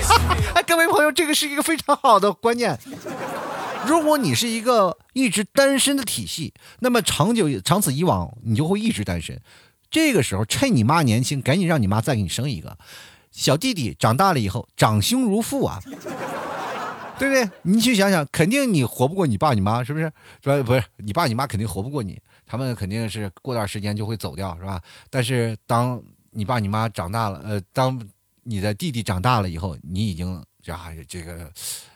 [0.57, 2.77] 哎，各位朋友，这个是一个非常好的观念。
[3.87, 9.41] 如果你是一个一直单身的体系，那么长久长此以往，你就会一直单身。
[9.91, 12.79] 这个时候，趁你妈年轻，赶紧让你妈再给你生一个
[13.31, 13.95] 小弟弟。
[13.99, 15.81] 长大了以后，长兄如父啊，
[17.19, 17.49] 对不对？
[17.63, 20.11] 你去想想，肯定你活不过你爸你妈，是不是？
[20.43, 24.81] 说不是，你爸你妈肯定活不过你，他们肯定是过段时间就会走掉，是吧？
[25.11, 28.01] 但是当你爸你妈长大了，呃，当
[28.45, 30.37] 你的弟弟长大了以后，你已经
[30.69, 31.51] 啊，这个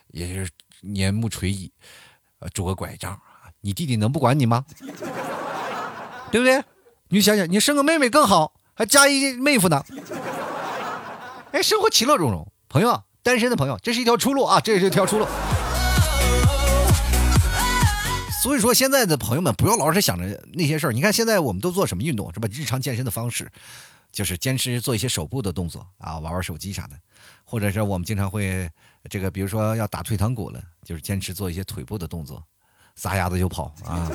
[0.09, 0.47] 也是。
[0.81, 1.71] 年暮垂矣，
[2.39, 4.65] 呃，拄个拐杖啊你弟弟能不管你吗？
[6.31, 6.63] 对不对？
[7.09, 9.83] 你想想，你生个妹妹更好，还加一妹夫呢。
[11.51, 12.45] 哎，生活其乐融融。
[12.69, 15.25] 朋友，单身的朋友，这是一条出路啊，这是一条出路。
[18.43, 20.91] 所以说，现在的朋友们不要老是想着那些事儿。
[20.93, 22.31] 你看，现在我们都做什么运动？
[22.33, 22.47] 是吧？
[22.51, 23.49] 日常健身的方式，
[24.17, 26.95] 就是坚持做一些手部的动作啊，玩玩手机啥的，
[27.43, 28.67] 或者是我们经常会。
[29.11, 32.43] 这个比如说要打退堂鼓了，就是坚持做一些腿部的动作，
[32.95, 34.09] 撒丫子就跑啊。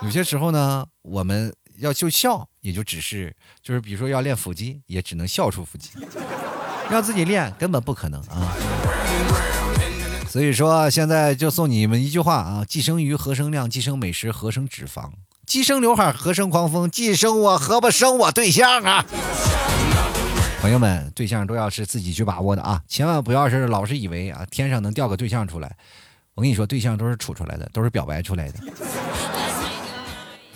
[0.00, 5.90] 有些时候呢，我们要就笑，也就只是就是比如说要练腹肌，也只能笑出腹肌。
[6.88, 8.56] 让自己练根本不可能啊。
[10.30, 13.68] 所以说，现在就送你们一句话啊：既生瑜，何生亮？
[13.68, 15.10] 既生美食，何生脂肪？
[15.48, 16.90] 既生刘海，何生狂风？
[16.90, 19.02] 既生我，何不生我对象啊？
[20.60, 25.74] 朋友们，对象都要是自己去把握的啊，千万不要是老是以为啊，天上能掉个对象出来。
[26.34, 28.58] 我跟你说，对象都是处出来的，都是表白出来的。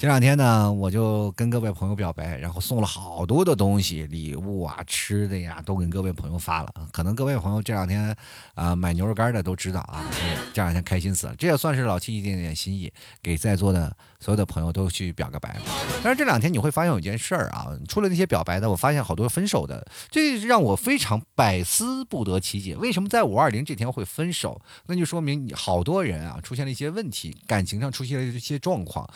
[0.02, 6.74] 这两天呢，我就跟各位朋友表白，然后送了好多的东西、礼物啊、吃的呀，都跟各位朋友发了。
[6.90, 8.12] 可能各位朋友这两天
[8.54, 10.04] 啊买牛肉干的都知道啊，
[10.52, 11.36] 这两天开心死了。
[11.36, 15.56] 这也算是老七一点点心意，给在座的所有的朋友都去表个白。
[16.02, 22.74] 但是这两天你会发现有一件事儿啊，除了那些表白的，我发现好多分手的，这让我非常百思不得其解。
[22.74, 24.60] 为什么在五二零这天会分手？
[24.86, 29.08] 那就说明好多人啊出现了一些问题，感情上出现了一些状况。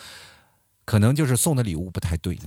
[0.87, 2.39] 可能就是送的礼物不太对。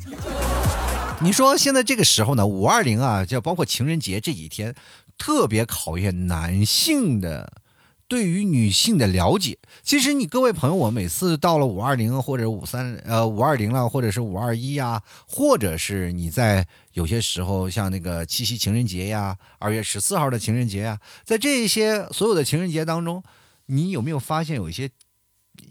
[1.22, 4.74] 你说现在这个时候呢，五二零啊，就包括情人节这几天，
[5.18, 7.62] 特别考验男性的
[8.08, 9.60] 对于女性的了解。
[9.84, 23.22] 其实你各位朋友，我每次到了五二零或者五三呃五二零了，或者是五二一呀，或者是你在有些时候像那个七夕情人节呀，二月十四号的情人节呀，在这些所有的情人节当中，
[23.66, 24.90] 你有没有发现有一些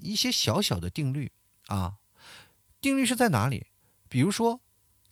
[0.02, 1.32] 一些小小的定律
[1.68, 1.94] 啊？
[2.80, 3.66] 定律是在哪里？
[4.08, 4.60] 比如说，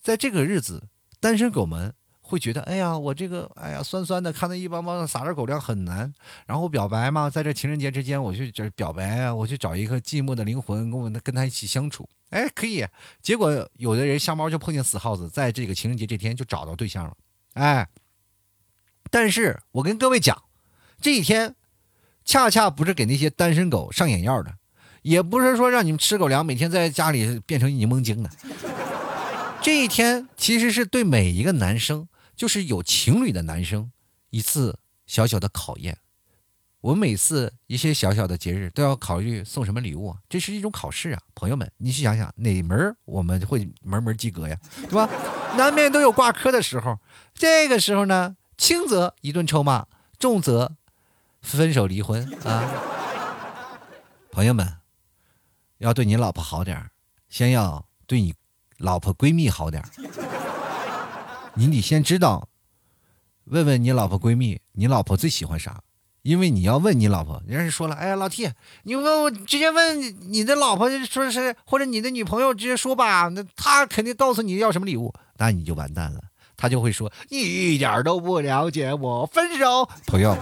[0.00, 0.88] 在这个日子，
[1.20, 6.12] 单身狗们会觉得，哎呀，我这个，哎呀，酸酸的，看到一帮帮撒着狗粮很难。
[6.46, 12.87] 然后表白嘛，在这情人节之间，我去这表白啊，我去找一个寂寞的灵魂，跟我跟他一起相处，哎，可以。
[13.20, 17.16] 结果有的人瞎猫就碰见死耗子，在这个情人节这天就找到对象了，
[17.55, 17.88] 哎。
[19.09, 20.42] 但是我跟各位讲，
[21.00, 21.55] 这一天
[22.24, 24.57] 恰恰不是给那些单身狗上眼药的。
[25.06, 28.30] 也不是说让你们吃狗粮，每天在家里变成柠檬精的。
[29.62, 33.92] 这一天其实是对每一个男生，就是有情侣的男生，
[34.30, 35.98] 一次小小的考验。
[36.80, 45.08] 我们每次一些小小的节日都要考虑送什么礼物，这是一种考试啊，朋友们，你去想想哪门我们会门门及格呀，对吧？
[45.56, 46.98] 难免都有挂科的时候，
[47.32, 49.86] 这个时候呢，轻则一顿臭骂，
[50.18, 50.72] 重则
[51.42, 52.68] 分手离婚啊，
[54.32, 54.78] 朋友们。
[55.78, 56.90] 要对你老婆好点
[57.28, 58.34] 先要对你
[58.78, 59.82] 老婆闺蜜好点
[61.54, 62.48] 你得先知道，
[63.44, 65.82] 问问你老婆闺蜜，你老婆最喜欢啥？
[66.22, 68.50] 因为你要问你老婆，人家说了，哎呀，老 T，
[68.82, 76.20] 你问我直接问你的老婆，说是或者你的女朋友直接说吧，那她肯定告诉你要什么礼物，那你就完蛋了，
[76.56, 79.88] 她就会说你一点都不了解我，分手。
[80.06, 80.36] 朋友，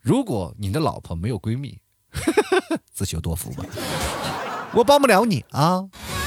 [0.00, 1.78] 如果你的老婆没有闺蜜。
[2.92, 3.64] 自求多福吧，
[4.74, 5.84] 我帮不了你啊。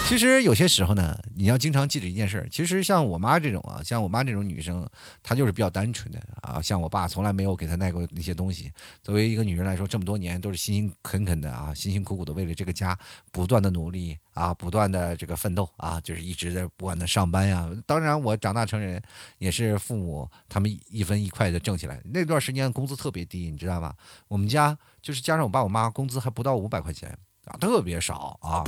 [0.09, 4.89] 其实有些时候呢，你要经常记着一件事其实像我妈这种啊，像我妈这种女生，
[5.21, 6.59] 她就是比较单纯的啊。
[6.59, 8.71] 像我爸从来没有给她带过那些东西。
[9.03, 12.97] 作为一个女人来说，这么多年都是辛辛恳恳的啊，辛辛苦苦的为了这个家
[13.31, 17.69] 不断的努力啊，不断的这个奋斗啊，就是一直在不断的上班呀。
[17.85, 18.99] 当然，我长大成人
[19.37, 22.01] 也是父母他们一分一块的挣起来。
[22.05, 23.95] 那段时间工资特别低，你知道吧？
[24.27, 27.15] 我们家就是加上我爸我妈，工资还不到五百块钱。
[27.59, 28.63] 特别少啊！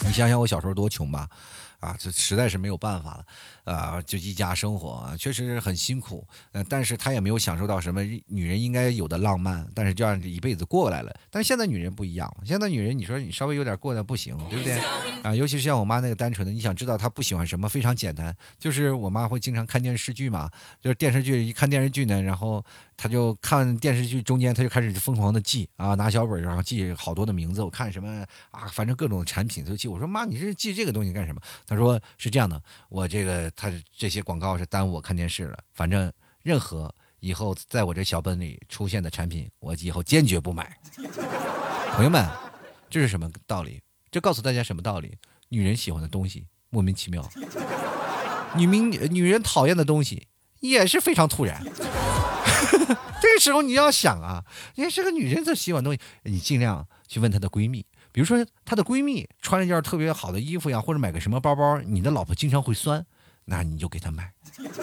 [0.00, 1.28] 你想想我小时候多穷吧，
[1.82, 3.24] 啊，这实在是没有办法了。
[3.64, 6.26] 啊，就一家生活，确实很辛苦。
[6.52, 11.14] 呃，但是他也没有享受到什么女人应该有的浪漫，但是就这样一辈子过来了。
[11.30, 14.80] 但是现在女人不一样，现在女人你说你稍微有点过得不行，对不对？
[15.22, 22.64] 啊，尤其是像我妈那个单纯的，你想知道她不喜欢什么，非常简单，就是我妈会经常看电视剧嘛，就是电视剧一看电视剧呢，然后
[22.96, 29.86] 她就看电视剧中间，她就开始疯狂的记啊，拿小本然后记好多的名字，我看什么啊，反正各种产品都记。
[29.86, 31.40] 我说妈，你是记这个东西干什么？
[31.72, 33.50] 她说是这样的，我这个。
[33.56, 35.58] 他这些广告是耽误我看电视了。
[35.72, 40.76] 反正任何以后在我这小本里出现的产品，我以后坚决不买。
[41.96, 42.28] 朋友们，
[42.90, 43.80] 这是什么道理？
[44.10, 45.16] 这告诉大家什么道理？
[45.48, 47.26] 女人喜欢的东西莫名其妙，
[48.54, 50.28] 女明女人讨厌的东西
[50.60, 51.64] 也是非常突然。
[53.22, 57.86] 这个时候你要想啊，你是个女人她喜欢东西，你尽量去问她的闺蜜。
[58.12, 63.04] 比如说她的闺蜜穿了一件特别好的衣服呀，或者买个什么包包，你的老婆经常会酸。
[63.44, 64.32] 那你就给她买，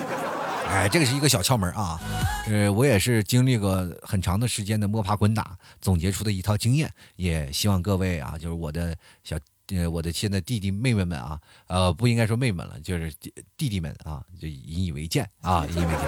[0.67, 1.97] 哎，这个是一个小窍门啊，
[2.45, 9.37] 呃，我也是经历过很长的时间的摸爬滚打，总结出的一套经验，也希望各位啊，就是我的小
[9.67, 13.13] 呃，我的现在弟弟妹妹们啊，呃，不应该说妹妹了，就是
[13.55, 16.01] 弟弟们啊，就引以为戒啊，引以为戒。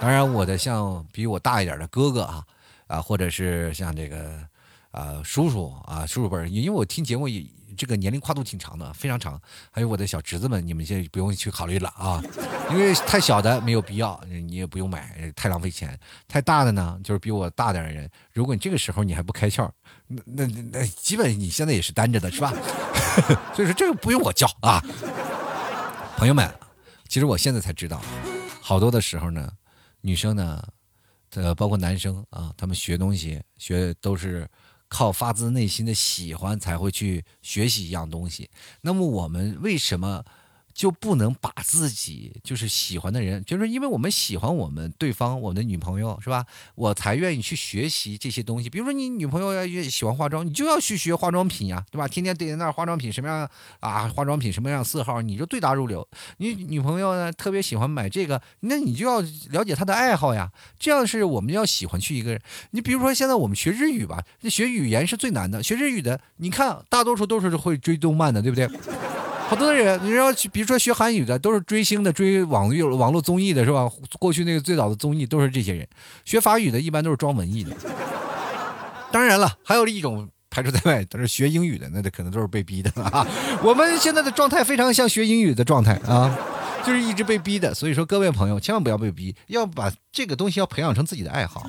[0.00, 2.42] 当然，我的像比我大一点的哥哥啊，
[2.86, 4.42] 啊，或者是像这个
[4.92, 7.44] 啊叔叔啊叔叔辈儿，因为我听节目也。
[7.74, 9.40] 这个年龄跨度挺长的，非常长。
[9.70, 12.22] 还有我的小侄子们，你们先不用去考虑了啊，
[12.70, 15.98] 因为太小的没有必要，你也不用买，太浪费钱。
[16.28, 19.70] 太大的呢，就是比我大点的人，如果你这个时候你还不开窍，
[20.06, 22.52] 那那那基本你现在也是单着的，是吧？
[23.56, 24.78] 所以说这个不用我教啊，
[26.18, 26.46] 朋友们，
[27.08, 28.02] 其实我现在才知道，
[28.60, 29.50] 好多的时候呢，
[30.02, 30.62] 女生呢，
[31.36, 34.46] 呃，包括男生啊，他们学东西学都是。
[34.92, 38.50] 靠发自内心的喜欢才会去学习一样东西。
[38.82, 40.22] 那么我们为什么？
[40.74, 46.44] 就不能把自己就是喜欢的人，就是因为我们喜欢我们对方，我们的女朋友是吧？
[46.74, 48.70] 我才愿意去学习这些东西。
[48.70, 52.08] 比如说你女朋友要喜欢化妆，你就要去学化妆品呀，对吧？
[52.08, 53.48] 天天对着那化妆品什么样
[53.80, 54.08] 啊？
[54.08, 56.06] 化妆品什么样色号，你就对答如流。
[56.38, 60.50] 你女朋友呢特别喜欢买这个，那你就要了解她的爱好呀。
[60.78, 62.40] 这样是我们要喜欢去一个人。
[62.70, 65.62] 你比如说现在我们学日语吧，学语言是最难的。
[65.62, 68.68] 学日语的，你看大多数都是会追动漫的，对不对？
[69.52, 73.86] 好多人，你说去，比如说学韩语的，都是追星的，追网络网络综艺的，是吧？
[74.18, 75.86] 过去那个最早的综艺都是这些人。
[76.24, 77.70] 学法语的，一般都是装文艺的。
[79.10, 83.26] 当然了，还有一种排除在外，都是学英语的，那可能都是被逼的啊。
[83.62, 86.34] 我们现在的状态非常像学英语的状态啊，
[86.82, 87.74] 就是一直被逼的。
[87.74, 91.66] 所以说，各位朋友，千万不要被逼，要把这个东西要培养成自己的爱好。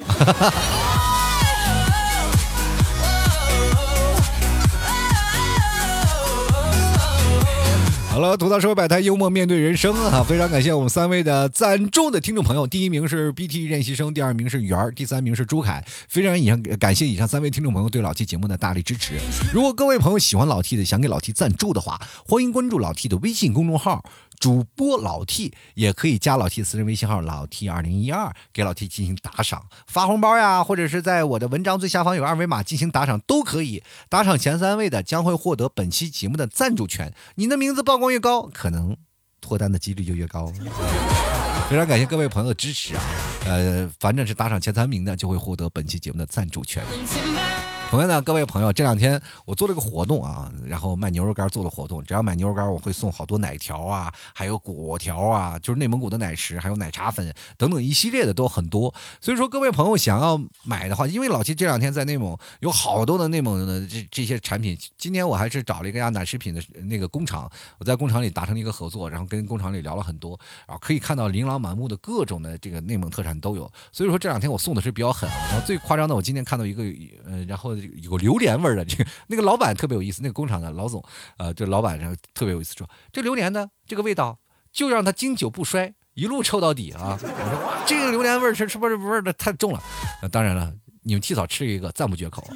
[8.14, 10.24] 好了，吐槽社会百态，幽默面对人生啊！
[10.24, 15.84] 非常感谢我们三位的赞助的听众朋友，第一名是 BT 练习生，第二名是圆儿，第三名是朱凯。
[16.08, 19.16] 非常以上感谢以上三位听众朋友对老 T 节目的大力支持。
[19.52, 24.06] 如果各位朋友喜欢老 T 的，想给老 T 赞助的话，欢迎关注老 T 的微信公众号。
[24.44, 33.82] 主播老 T 也可以加老 T 私人微信号老 T 二零一二，给老 T 进行打赏、发红包呀，或者是在我的文章最下方有二维码进行打赏都可以。
[34.10, 38.98] 打赏前三位的将会获得本期节目的赞助权，你的名字曝光越高，可能
[39.40, 40.52] 脱单的几率就越高。
[41.70, 43.02] 非常感谢各位朋友的支持啊！
[43.46, 46.84] 呃，反正是打赏前三名的就会获得本期节目的赞助权。
[47.94, 58.92] 同样呢，各位朋友，这两天我做了个活动啊，然后卖牛肉干做了活动，只要买牛肉干，我会送好多奶条啊，还有果条啊，就是内蒙古的奶食，还有奶茶粉等等一系列的都很多。
[59.22, 73.72] 所以说，各位朋友想要买的话，因为老七这两天在内蒙有好多的内蒙的这这些产品，今天我还是找了一个家奶食品的那个工厂，我在工厂里达成了一个合作，然后跟工厂里聊了很多，然后可以看到琳琅满目的各种的这个内蒙特产都有。
[73.92, 76.82] 所以说这两天我送的是比较狠，然后最夸张的，我今天看到一个，
[77.28, 77.78] 呃，然后。
[78.02, 81.04] 有榴莲味儿的这个那个老板特别有意思，那个工厂的老总，
[81.38, 84.40] 呃，这老板然后特别有意思，说这榴莲呢，这个味道
[84.72, 87.18] 就让它经久不衰，一路臭到底啊！
[87.22, 89.82] 我说，这个榴莲味儿是是不是味儿的太重了？
[90.22, 92.48] 那当然了，你们替嫂吃一个赞不绝口。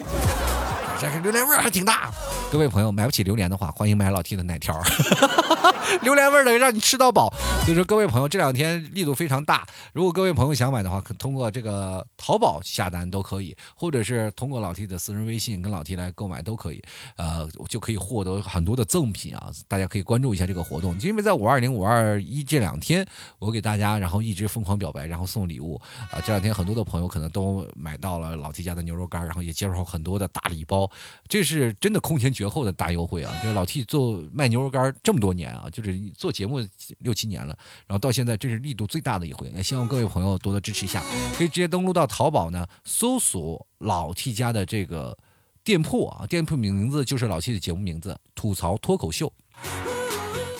[0.99, 2.11] 这个榴莲味儿还挺大，
[2.51, 4.81] 各位朋友买不起榴莲的话，欢迎买老 T 的奶条，
[6.01, 7.31] 榴莲味儿的让你吃到饱。
[7.63, 16.81] 所以说各位朋友这两天力度非常大，如果各位朋友想买的话，可通过这个淘宝下单都可以，或者是通过老 T 的私人微信跟老 T 来购买都可以，
[17.15, 19.51] 呃，就可以获得很多的赠品啊。
[19.67, 23.05] 大家可以关注一下这个活动，因为在五二零、五二一这两天，
[23.37, 25.79] 我给大家然后一直疯狂表白，然后送礼物
[26.11, 26.17] 啊。
[26.25, 30.86] 这两天很多的朋友可能都买到了老 T 家的牛肉干，然后也接受很多的大礼包。
[31.27, 33.33] 这是真的空前绝后的大优惠啊！
[33.43, 36.59] 这老 T 做卖牛肉干这么多年啊，就是做节目
[36.99, 39.51] 六七年了，然后到现在这是力度最大的一回。
[39.53, 41.03] 那希望各位朋友多多支持一下，
[41.37, 45.17] 可以直接登录到淘宝呢，搜索老 T 家的这个
[45.63, 49.31] 店铺啊，店铺名字就是老 T 的节目名字——吐槽脱口秀。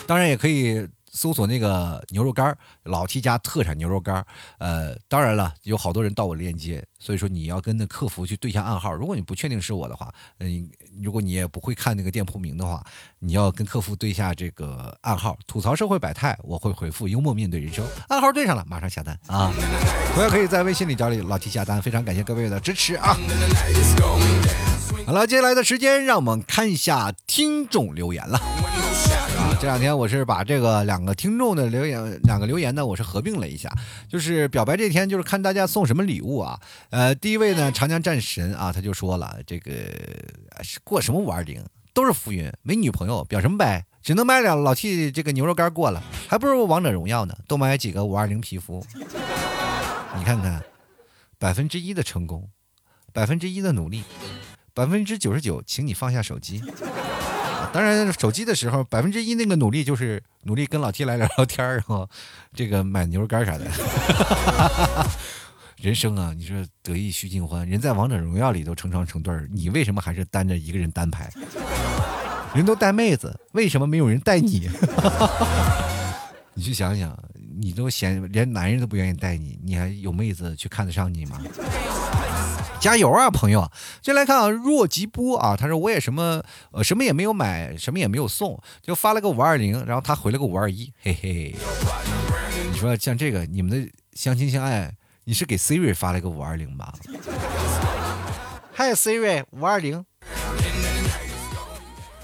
[0.06, 0.88] 当然也可以。
[1.18, 4.24] 搜索那个牛肉干老 T 家特产牛肉干
[4.58, 8.94] 呃，当然了，有好多人盗我链接，所以说你要跟那客服去对一下暗号。
[8.94, 10.70] 如果你不确定是我的话，嗯，
[11.02, 12.80] 如果你也不会看那个店铺名的话，
[13.18, 15.36] 你要跟客服对一下这个暗号。
[15.48, 17.84] 吐槽社会百态，我会回复幽默面对人生。
[18.08, 19.52] 暗号对上了，马上下单啊！
[20.14, 21.82] 同样可以在微信里找你老 T 下单。
[21.82, 23.16] 非常感谢各位的支持啊！
[25.04, 28.40] 好了，接下来的时间让我们看一下听众留言了。
[29.60, 33.68] 这两天我是把这个两个听众的留言，两个留言呢，我是合并了一下。
[34.08, 36.60] 就是表白这天，就是看大家送什么礼物啊。
[36.90, 39.72] 呃，第一位呢，长江战神啊，他就说了，这个
[40.84, 41.60] 过什么五二零
[41.92, 48.86] 都是浮云，没女朋友表什么白，只能买两老 T 这个牛肉干过了，还不如王者荣耀呢，多买几个五二零皮肤。
[50.16, 50.62] 你看看，
[51.36, 52.48] 百分之一的成功，
[53.12, 54.04] 百分之一的努力，
[54.72, 56.62] 百分之九十九，请你放下手机。
[57.72, 62.08] 当然，手机的时候，百分之一那个努力就是努力跟老 T 来聊聊天然后
[62.54, 63.66] 这个买牛肉干啥的。
[65.76, 71.30] 人生啊，你说得意须尽欢，人在王者荣耀里都成双成对儿，你为什么还是单着一个人单排？
[72.54, 74.68] 人都带妹子，为什么没有人带你？
[76.54, 77.16] 你去想想，
[77.60, 81.40] 你都嫌连男人都不愿意带你，你还有妹子去看得上你吗？
[82.80, 83.68] 加油啊，朋友！
[84.00, 86.40] 接来看啊，若吉波啊，他说我也什么
[86.70, 91.56] 呃什么也没有买，什么也没有送，就发了个五二零，然后他回了个五二一， 嘿嘿。
[92.70, 94.94] 你说像这个，你们的相亲相爱，
[95.24, 96.94] 你是给 Siri 发了个五二零吧？
[98.72, 100.04] 嗨，Siri，五二零。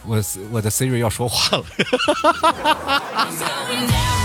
[0.06, 0.22] 我
[0.52, 1.64] 我的 Siri 要说话了。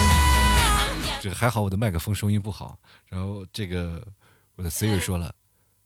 [1.33, 2.77] 还好，我的麦克风收音不好。
[3.07, 4.05] 然后这个
[4.55, 5.33] 我的 Siri 说了。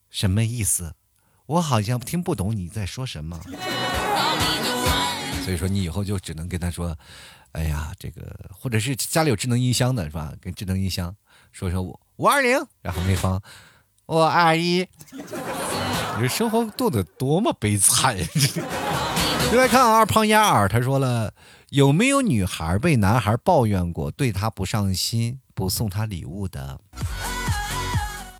[0.09, 0.93] 什么意思？
[1.47, 3.39] 我好像听不懂你在说什么。
[5.43, 6.95] 所以说你以后就只能跟他说
[7.53, 10.31] ：“哎呀，这个或者是家里有智能音箱的是吧？
[10.39, 11.13] 跟智能音箱
[11.51, 13.41] 说说五五二零，然后对方
[14.05, 14.87] 五二一。
[15.11, 18.25] 你这生活过得多么悲惨呀！
[19.51, 21.33] 就来看二胖丫儿，他说了：
[21.73, 26.79] 有没有女孩被男孩抱怨过对他不上心、不送他礼物的？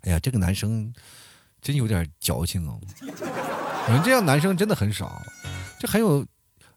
[0.02, 0.94] 哎呀，这个男生。
[1.60, 5.20] 真有点矫情哦，你们这样男生真的很少。
[5.80, 6.24] 这还有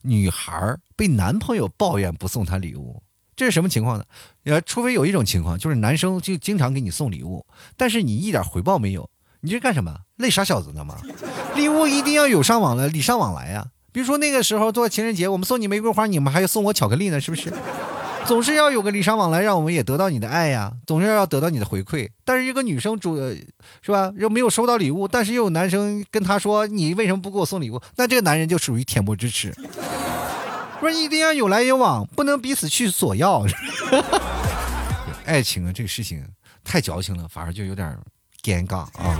[0.01, 3.03] 女孩被男朋友抱怨不送她礼物，
[3.35, 4.05] 这是什么情况呢？
[4.45, 7.45] 呃，除非有一种情况，就是男生就经常给你送礼物，
[7.75, 9.07] 但是你一点回报没有，
[9.41, 9.95] 你这干什么？
[10.15, 10.99] 累傻小子呢吗？
[11.55, 13.67] 礼物一定要有上往来，礼尚往来呀。
[13.91, 17.51] 比如说那个时候做情人节，我们送你玫瑰花，你们还要送我巧克力呢，是不是？
[18.27, 22.09] 总是要有个礼尚往来，让我们也得到你的爱呀，总是要得到你的回馈。
[22.25, 23.17] 但是一个女生主
[23.81, 27.81] 是吧，又没有收到礼物，但是又有男生跟她说你为什么不给我送礼物？
[27.95, 29.55] 那这个男人就属于恬不知耻。
[30.81, 33.45] 不是一定要有来有往，不能彼此去索要。
[35.25, 36.21] 爱情啊，这个事情
[36.65, 37.97] 太矫情了，反而就有点
[38.43, 39.17] 尴尬啊。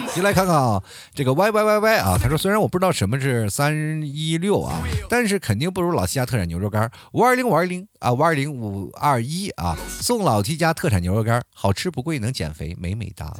[0.14, 0.82] 先来看看啊，
[1.14, 13.32] 这个 Y Y Y Y 啊，他说虽然我不知道什么是三一六啊，但是肯定不如老七家特产牛肉干五二零五二零啊五二零五二一啊，送老七家特产牛肉干，好吃不贵，能减肥，美美哒。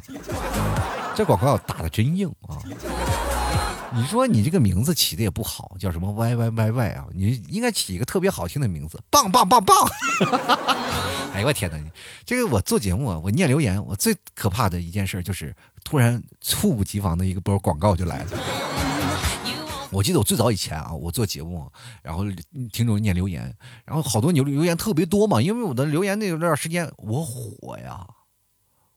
[1.15, 2.59] 这广告打的真硬啊！
[3.95, 7.05] 你说你这个名字起的也不好，叫什么 Y Y Y Y 啊？
[7.13, 9.75] 你应该起一个特别好听的名字，棒棒棒棒！
[11.33, 11.77] 哎呦我天哪！
[12.25, 18.31] 这个我做节目啊，我念留言，我最可怕的一件事就是突然猝不及防的一个波广告就来了。
[19.91, 21.71] 我记得我最早以前啊，我做节目，
[22.01, 22.25] 然后
[22.73, 23.53] 听众念留言，
[23.85, 28.05] 然后好多留留言特别多嘛，因为我的留言那段时间我火呀，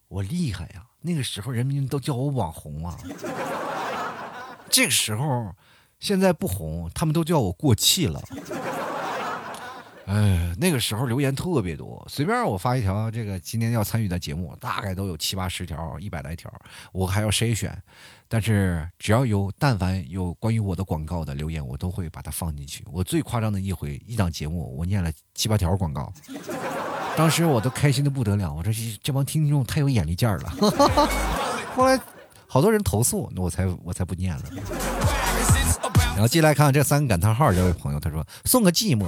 [0.08, 2.98] 我厉害呀，那个时候人民都叫我网红啊。
[4.70, 5.52] 这个时候，
[5.98, 8.22] 现在不红，他们都叫我过气了。
[10.06, 16.50] 哎，那个时候留言特别多，随便我发一条，这个今天要参与的节目，大概都有七八十条、一百来条，
[16.92, 17.76] 我还要筛选。
[18.26, 22.82] 但是只要有但凡有关于我的广告的留言，我都会把它放进去。
[22.90, 26.10] 我最夸张的一回，一档节目我念了七八条广告，
[27.14, 30.50] 当时我都开心的不得了，我说这帮听众太有眼力劲儿了。
[31.76, 32.00] 后来。
[32.48, 34.44] 好多人投诉，那我才我才不念了。
[36.16, 39.06] 然后进来看看这三个感叹号，这位朋友他说送个寂寞，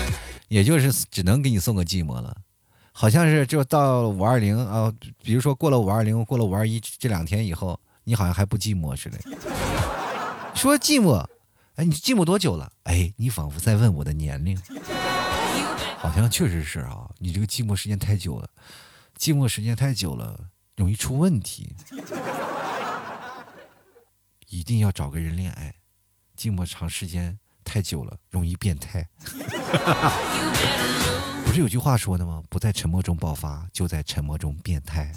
[0.48, 2.36] 也就是只能给你送个寂寞了。
[2.92, 4.92] 好像是就到五二零啊，
[5.24, 9.18] 比如说过了五二零，过了五二一这两天以后，你好像还不寂寞似的。
[10.54, 11.26] 说寂寞，
[11.76, 12.70] 哎，你寂寞多久了？
[12.82, 14.60] 哎，你仿佛在问我的年龄。
[15.96, 18.48] 好像确实是啊，你这个寂寞时间太久了，
[19.18, 20.38] 寂寞时间太久了，
[20.76, 21.74] 容易出问题。
[24.52, 25.74] 一定要找个人恋爱，
[26.38, 29.08] 寂寞长时间太久了容易变态。
[31.46, 32.42] 不是有句话说的吗？
[32.50, 35.10] 不在沉默中爆发，就在沉默中变态。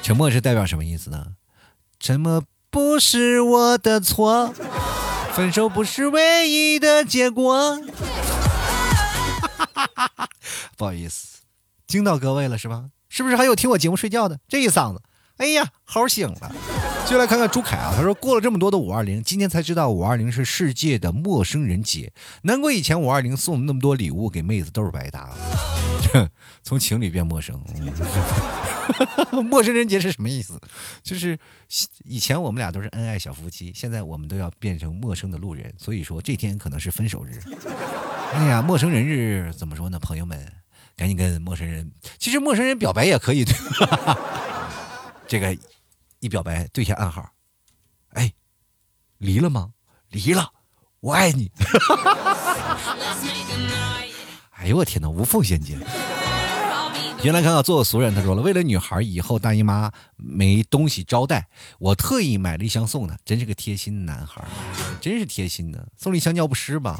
[0.00, 1.34] 沉默是代表什么意思呢？
[1.98, 4.54] 沉默不是我的错，
[5.34, 7.78] 分手不是唯一的结果。
[10.78, 11.40] 不好意思，
[11.86, 12.86] 惊到各位了是吧？
[13.10, 14.40] 是不是还有听我节目睡觉的？
[14.48, 15.02] 这一嗓子，
[15.36, 16.54] 哎呀，好醒了。
[17.10, 25.28] 就来看看朱凯啊，他说过了这么多的五二零，今天才知道五二零是世界的陌生人节，难怪以前五二零送那么多礼物给妹子都是白搭，
[26.62, 27.60] 从情侣变陌生。
[29.42, 30.60] 陌生人节是什么意思？
[31.02, 31.36] 就是
[32.04, 37.40] 以前我们俩都是恩爱小夫妻，现在我们都要变成陌生的路人，所以说这天可能是分手日。
[38.34, 39.98] 哎呀，陌生人日怎么说呢？
[39.98, 40.38] 朋友们，
[40.96, 41.90] 赶紧跟陌生人，
[42.20, 43.52] 其实陌生人表白也可以，对
[43.88, 44.16] 吧？
[45.26, 45.58] 这个。
[46.20, 47.30] 一表白对下暗号，
[48.10, 48.32] 哎，
[49.18, 49.70] 离了吗？
[50.10, 50.52] 离了，
[51.00, 51.50] 我爱你。
[54.52, 55.78] 哎呦我天哪，无缝衔接。
[57.22, 61.48] 原来看看做个俗人，他说了，为了女孩以后大姨妈没东西招待，
[61.78, 64.44] 我特意买了一箱送她，真是个贴心男孩，
[65.00, 66.98] 真是贴心的，送了一箱尿不湿吧。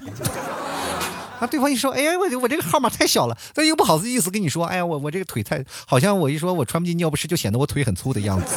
[1.41, 8.55] 啊，对方一说，哎呀，我我这个号码太小了，但又不好意思跟你说，哎呀，我我这个腿太，好像我一说我穿不进尿不湿，就显得我腿很粗的样子，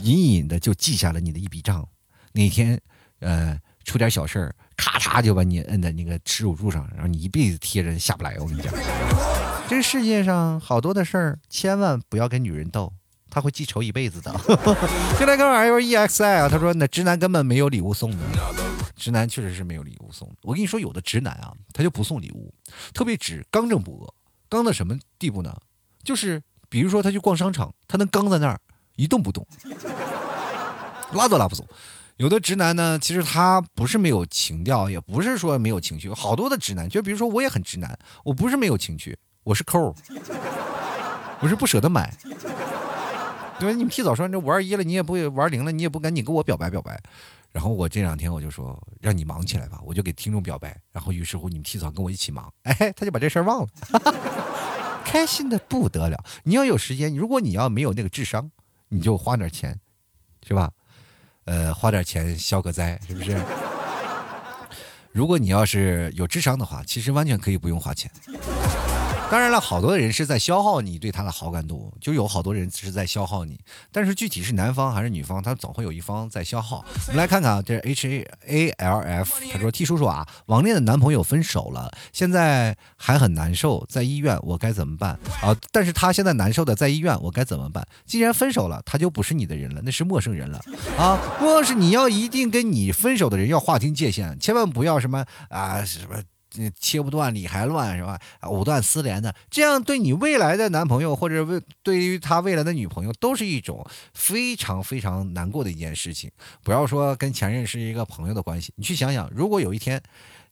[0.00, 1.86] 隐隐的就记下了你的一笔账，
[2.32, 2.80] 哪天，
[3.18, 8.36] 呃，出点小事儿，咔嚓就把你摁在那个耻辱柱上，然后你一辈子贴着下不来。
[8.38, 8.72] 我跟你讲，
[9.68, 12.92] 这世界上好多的事儿，千万不要跟女人斗，
[13.28, 14.32] 她会记仇一辈子的。
[15.18, 18.18] 进来看 L E X I 啊，他说那直男根本没有礼物送的。
[19.00, 20.30] 直男确实是没有礼物送。
[20.42, 22.52] 我跟你说，有的直男啊，他就不送礼物，
[22.92, 24.14] 特别直，刚正不阿。
[24.50, 25.56] 刚到什么地步呢？
[26.04, 28.60] 就是比如说，他去逛商场，他能刚在那儿
[28.96, 29.46] 一动不动，
[31.14, 31.66] 拉都拉不走。
[32.18, 36.12] 有的直男呢，其实他不是没有情调，也不是说没有情绪。
[36.12, 39.94] 好多的直男，就比如说我也很直男，我不是没有情绪，我是抠，
[41.40, 42.14] 我是不舍得买。
[43.58, 43.76] 对吧？
[43.76, 46.98] 你们提早说这五二一了，你也不玩零了，你也不赶紧跟我表白表白。
[47.52, 50.80] 然后我这两天我就说让你忙起来吧，我就给听众表白。
[50.92, 53.68] 然后于是乎你们提早跟我一起忙，哎，他就把这事儿忘了，
[55.04, 56.24] 开心的不得了。
[56.44, 58.50] 你要有时间，如果你要没有那个智商，
[58.88, 59.78] 你就花点钱，
[60.46, 60.70] 是吧？
[61.44, 63.36] 呃，花点钱消个灾，是不是？
[65.10, 68.08] 如果你要是有智商的话，其实完全可以不用花钱。
[69.30, 73.60] 当然了，好多人是在消耗你对他的好感度，就有好多人是在消耗你。
[73.92, 76.84] 但是具体是男方还是女方，他总会有一方在消耗。
[77.06, 85.56] 我们来看看啊，这是 H A A L F，他说：“T 叔叔啊，网恋的男朋友分手了，现在还很难受，在医院，我该怎么办啊？
[85.70, 87.86] 但是他现在难受的在医院，我该怎么办？
[88.04, 90.60] 既然分手了，他就不是你的人了，那是陌生人了
[90.98, 91.16] 啊！
[91.40, 96.20] 若是你要一定跟你分手的人要划清界限，千万不要什么啊什么。”
[96.78, 98.18] 切不断理还乱是吧？
[98.40, 106.30] 藕断丝连的，这样对你未来的男朋友或者为对于他未来的女朋友都是一种非常非常难过的一件事情。
[106.62, 110.02] 不要说跟前任是一个朋友的关系，你去想想，如果有一天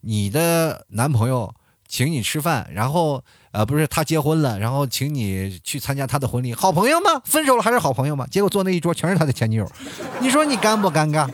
[0.03, 1.53] 你的男朋友
[1.86, 7.20] 请你吃饭，然后呃不是他结婚了，然后请你去参加他的婚礼，好朋友吗？
[7.24, 8.26] 分手了还是好朋友吗？
[8.30, 9.72] 结果坐那一桌全是他的前女友，
[10.20, 11.28] 你说你尴不尴尬？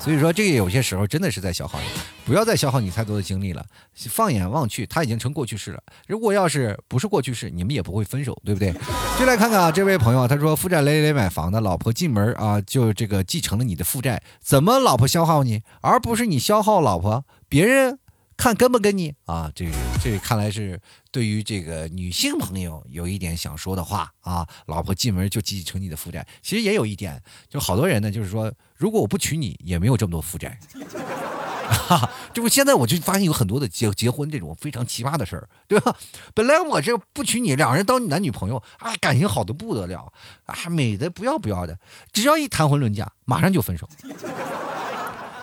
[0.00, 1.86] 所以说，这个有些时候真的是在消耗你，
[2.24, 3.64] 不要再消耗你太多的精力了。
[4.08, 5.82] 放眼望去，他已经成过去式了。
[6.08, 8.72] 如果要是不是过去式，你们也不会分手，对不对？
[9.18, 17.24] 就来看看啊，这位朋友，他说负债累累买房的，老婆进门啊，就这个继承了你的负债，怎么老婆消耗你，而不是你消耗老婆？
[17.48, 17.98] 别人。
[18.36, 19.52] 看跟不跟你啊？
[19.54, 19.66] 这
[20.02, 20.80] 这看来是
[21.12, 24.48] 对于这个女性朋友有一点想说的话啊。
[24.64, 28.50] 老婆进门就继承你的负债，其实也有一点，就好多人呢，就是说，
[28.80, 30.58] 如果我不娶你，也没有这么多负债。
[31.68, 35.94] 哈，这不现在我就发现有很多的结结婚这种非常奇葩的事儿，对吧？
[36.32, 40.10] 本来我这不娶你，两人当男女朋友啊，感情好的不得了
[40.46, 41.78] 啊，美的不要不要的，
[42.10, 43.86] 只要一谈婚论嫁，马上就分手。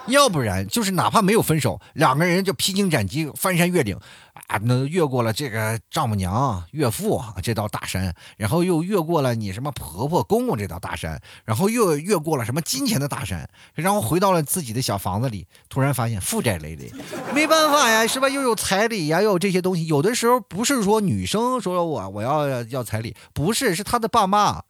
[0.08, 4.00] 要不然就是哪怕没有分手，两个人就披荆斩棘、翻山越岭，
[4.48, 16.92] 啊那越过了这个丈母娘、岳父这道大山，然后又越过了你什么婆婆、公公这道大山，然后又越过了什么金钱的大山，然后回到了自己的小房子里，突然发现负债累累，
[17.34, 18.30] 没办法呀，是吧？
[18.30, 24.64] 又有彩礼呀，又有这些东西，有的时候不是说女生说我我要要彩礼，不是，是他的爸妈。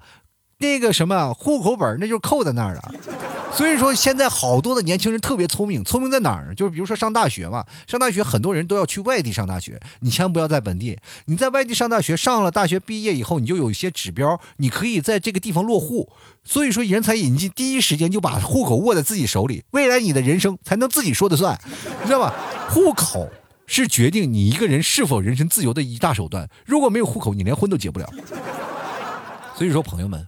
[0.60, 2.92] 那个什么户口本那就是扣在那儿了。
[3.54, 6.54] 所以说现在好多的年轻人特别聪明，聪明在哪儿？
[6.54, 10.98] 就是比如说上大学嘛，上大学很多人都要去外地上大学，你千万不要在本地。
[11.26, 16.12] 你在外地上大学，上了大学毕业以后，你就有一些指标，你可以在这个地方落户。
[16.44, 21.60] 所以说人才引进，第一时间就把户口握在自己手里，未来你的人生才能自己说的算，
[22.02, 22.34] 你知道吧？
[22.70, 23.28] 户口
[23.66, 26.48] 是决定你一个人是否人身自由的一大手段。
[26.66, 28.08] 如果没有户口，你连婚都结不了。
[29.56, 30.28] 所以说，朋友们。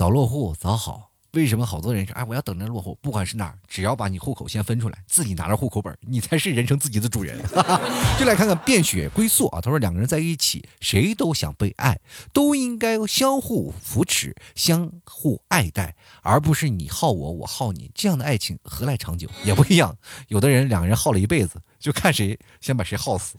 [0.00, 2.96] 早落户早好，为什么好多人说哎我要等着落户？
[3.02, 7.38] 不管是哪儿，只要把你户口先分出来，自己拿着户口本，你才是人生自己的主人。
[8.18, 12.00] 就来看看变血归宿啊，他说两个人在一起，谁都想被爱，
[12.32, 19.28] 都应该相互扶持，相互爱戴，而不是你耗我，我耗你，这样的爱情何来长久？
[19.44, 19.94] 也不一样，
[20.28, 23.36] 有的人两个人耗了一辈子，就看谁先把谁耗死，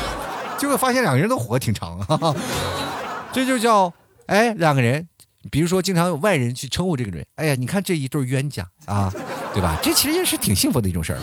[0.60, 2.36] 就会发现两个人都活挺长啊，
[3.32, 3.90] 这就叫
[4.26, 5.08] 哎两个人。
[5.50, 9.12] 比如说，经常有外人去称呼这个人，哎呀，你看这一对冤家啊，
[9.52, 9.78] 对吧？
[9.82, 11.20] 这其实也是挺幸福的一种事儿。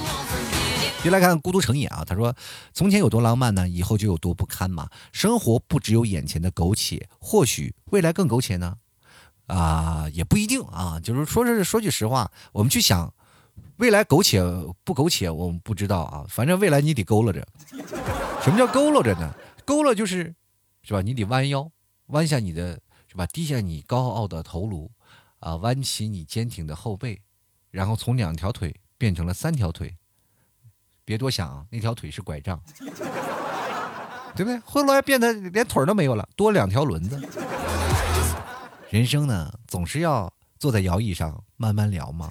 [1.02, 2.36] 别来看孤独成瘾啊，他说
[2.74, 4.88] ：“从前有多浪漫呢，以后就有多不堪嘛。
[5.12, 8.76] 生活不只有眼前的苟且，或许未来更苟且呢？
[9.48, 11.00] 啊，也不一定啊。
[11.02, 13.12] 就是说是说句实话，我们去想，
[13.78, 14.44] 未来苟且
[14.84, 16.24] 不苟且，我们不知道啊。
[16.30, 17.44] 反正未来你得勾勒着。
[18.44, 19.34] 什么叫勾勒着呢？
[19.66, 20.36] 勾勒就是
[20.84, 21.02] 是吧？
[21.02, 21.68] 你得弯腰，
[22.08, 22.80] 弯下你的
[23.12, 23.26] 是吧？
[23.26, 24.90] 低下你高傲的头颅，
[25.40, 27.20] 啊，弯起你坚挺的后背，
[27.70, 29.94] 然后从两条腿变成了三条腿。
[31.04, 32.58] 别多想，那条腿是拐杖，
[34.34, 34.58] 对不对？
[34.60, 37.22] 后来变得连腿都没有了，多两条轮子。
[38.90, 42.30] 人生呢，总是要坐在摇椅上慢慢聊嘛。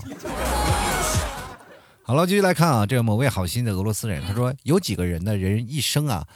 [2.03, 6.27] 好了，继续来看啊，这个某位好心的俄罗斯人，他说有几个人的人一生啊。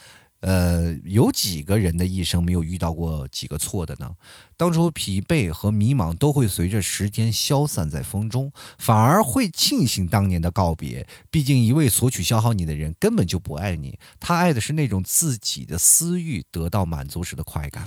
[0.46, 4.14] 呃，有几个人的一生没有遇到过几个错的呢？
[4.58, 11.06] 当初疲惫和迷茫都会随着时间消散在风中，反而会庆幸当年的告别。
[11.30, 17.86] 毕竟，一味索取消耗你的人根本就不爱你，他爱的是那种自己的私欲得到满足时的快感。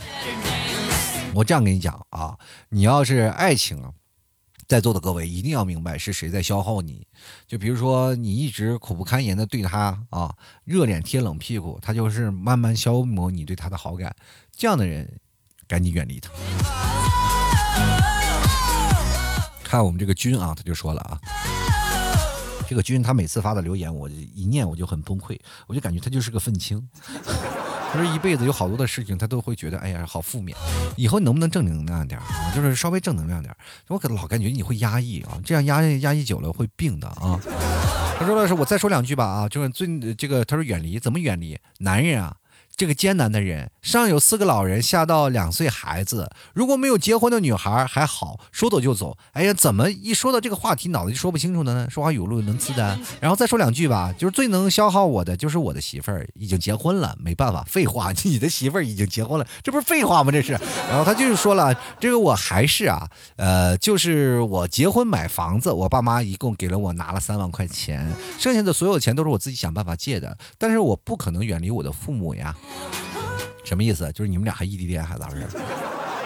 [1.36, 2.36] 我这样跟你讲啊，
[2.70, 3.92] 你要是爱情啊。
[4.68, 7.08] 在座的各位一定要明白是谁在消耗你，
[7.48, 14.14] 就比如说你一直苦不堪言的对他啊热脸贴冷屁股，他就是慢慢消磨你对他的好感，
[14.52, 15.10] 这样的人
[15.70, 16.30] 赶紧远离他。
[19.64, 21.18] 看我们这个君啊，他就说了啊，
[22.68, 26.86] 这个君他每次发的留言，我一念我就很崩溃，我就感觉他就是个愤青。
[27.92, 30.58] 他说一辈子有好多的事情，他都会觉得哎呀好负面。
[30.96, 32.52] 以后你能不能正能量点啊？
[32.56, 33.56] 就是稍微正能量点
[33.88, 37.40] 我可老感觉你会压抑啊，这样压抑压抑久了会病的啊。
[38.20, 41.58] 他说的是我再说两句吧啊，就是最这个他说远离怎么远离？
[41.80, 42.36] 男人啊。
[42.78, 46.30] 这个艰难的人，上有四个老人，下到两岁孩子。
[46.54, 49.18] 如果没有结婚的女孩还好，说走就走。
[49.32, 51.88] 哎呀，怎么一说到这个话题，脑子就说不清楚呢？
[51.90, 53.00] 说话语录能自的。
[53.20, 60.32] 然后再说两句吧，就是最能消耗我的，就是我的媳妇儿已经结婚了，没办法，废话，你的媳妇儿已经结婚了，这不是废话吗？
[60.32, 60.52] 这是。
[60.88, 68.08] 然后他就是说了，这个我还是啊，呃，就是我结婚买房子，我爸妈一共给了我拿了三万块钱，
[68.38, 72.56] 剩下的所有钱都是我自己想办法借的，但是我不可能远离我的父母呀。
[73.64, 74.12] 什么意思？
[74.14, 75.48] 就是你们俩还异地恋还咋回事？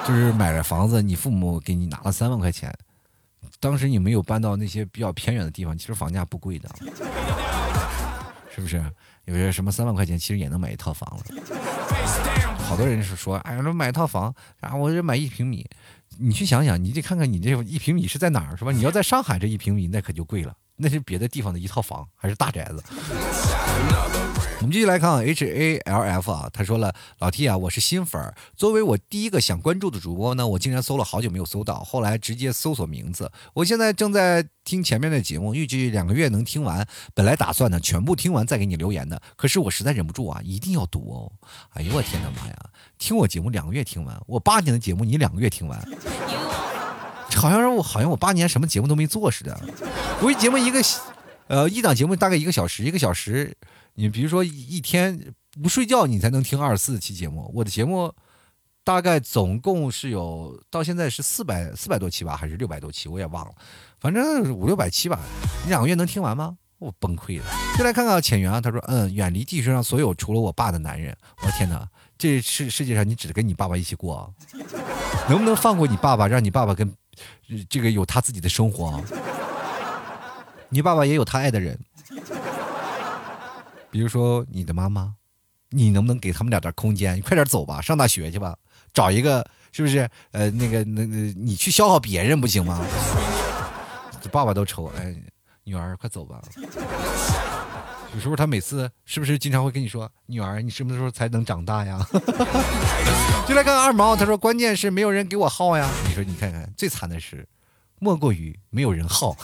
[0.07, 2.73] 就是买了房子，你父母给你拿了三万块钱，
[3.59, 6.69] 当时你没有搬到那些比较偏远的地方，其实房价不贵的，
[8.53, 8.83] 是不是？
[9.25, 11.23] 有些什么三万块钱其实也能买一套房了。
[12.57, 15.67] 好多人是说，哎呀，买一套房，然后我这买一平米，
[16.17, 18.71] 你去想想，你得看看你这一平米是在哪儿，是吧？
[18.71, 22.83] 你要在上海这一平米，那可就贵了，那是别的地方的一套房，还是大宅子。
[24.59, 41.31] 我们继续来看 H A L F 啊，他说了，老 T 啊，我是新粉儿，作为我第一个想关注的主播呢，我竟然搜了好久没有搜到，后来直接搜索名字，我现在正在听前面的节目，预计两个月能听完，本来打算呢全部听完再给你留言的，可是我实在忍不住啊，一定要读哦，
[41.73, 42.55] 哎呦我天哪妈呀，
[42.99, 45.79] 听我节目两个月听完，我八年的节目你两个月听完，
[47.35, 49.59] 好像是我好像我八年什么节目都没做似的，
[50.21, 50.81] 我一节目一个，
[51.47, 53.55] 呃一档节目大概一个小时，一个小时。
[53.95, 57.51] 你比如说一天不睡觉，你才能听二十四期节目。
[57.53, 58.13] 我的节目
[58.85, 63.51] 大概总共是有到现在是四百四百多期吧，还是六百多期，我也忘了，
[63.99, 65.19] 反正五六百期吧。
[65.63, 66.55] 你两个月能听完吗？
[66.79, 67.45] 我崩溃了。
[67.77, 71.15] 就来看看浅源啊，他说：“嗯，远离地球上所有除了我爸的男人。”
[71.45, 74.33] 我天哪，这世世界上你只跟你爸爸一起过？
[75.29, 76.91] 能不能放过你爸爸，让你爸爸跟
[77.69, 79.01] 这个有他自己的生活？
[80.69, 81.77] 你爸爸也有他爱的人。
[83.89, 85.13] 比如说你的妈妈，
[85.69, 87.17] 你能不能给他们俩点空间？
[87.17, 88.57] 你快点走吧，上大学去吧，
[88.93, 90.09] 找一个是不是？
[90.31, 92.79] 呃，那个那那，你去消耗别人不行吗？
[94.21, 95.13] 这爸爸都愁，哎，
[95.63, 96.41] 女儿快走吧。
[98.13, 102.05] 有时候他每次是不是经常会跟你说，女儿，你什么时候才能长大呀？
[103.47, 105.89] 就来看二毛，他说关键是没有人给我耗呀。
[106.07, 107.47] 你说你看看，最惨的是，
[107.99, 109.35] 莫过于没有人耗。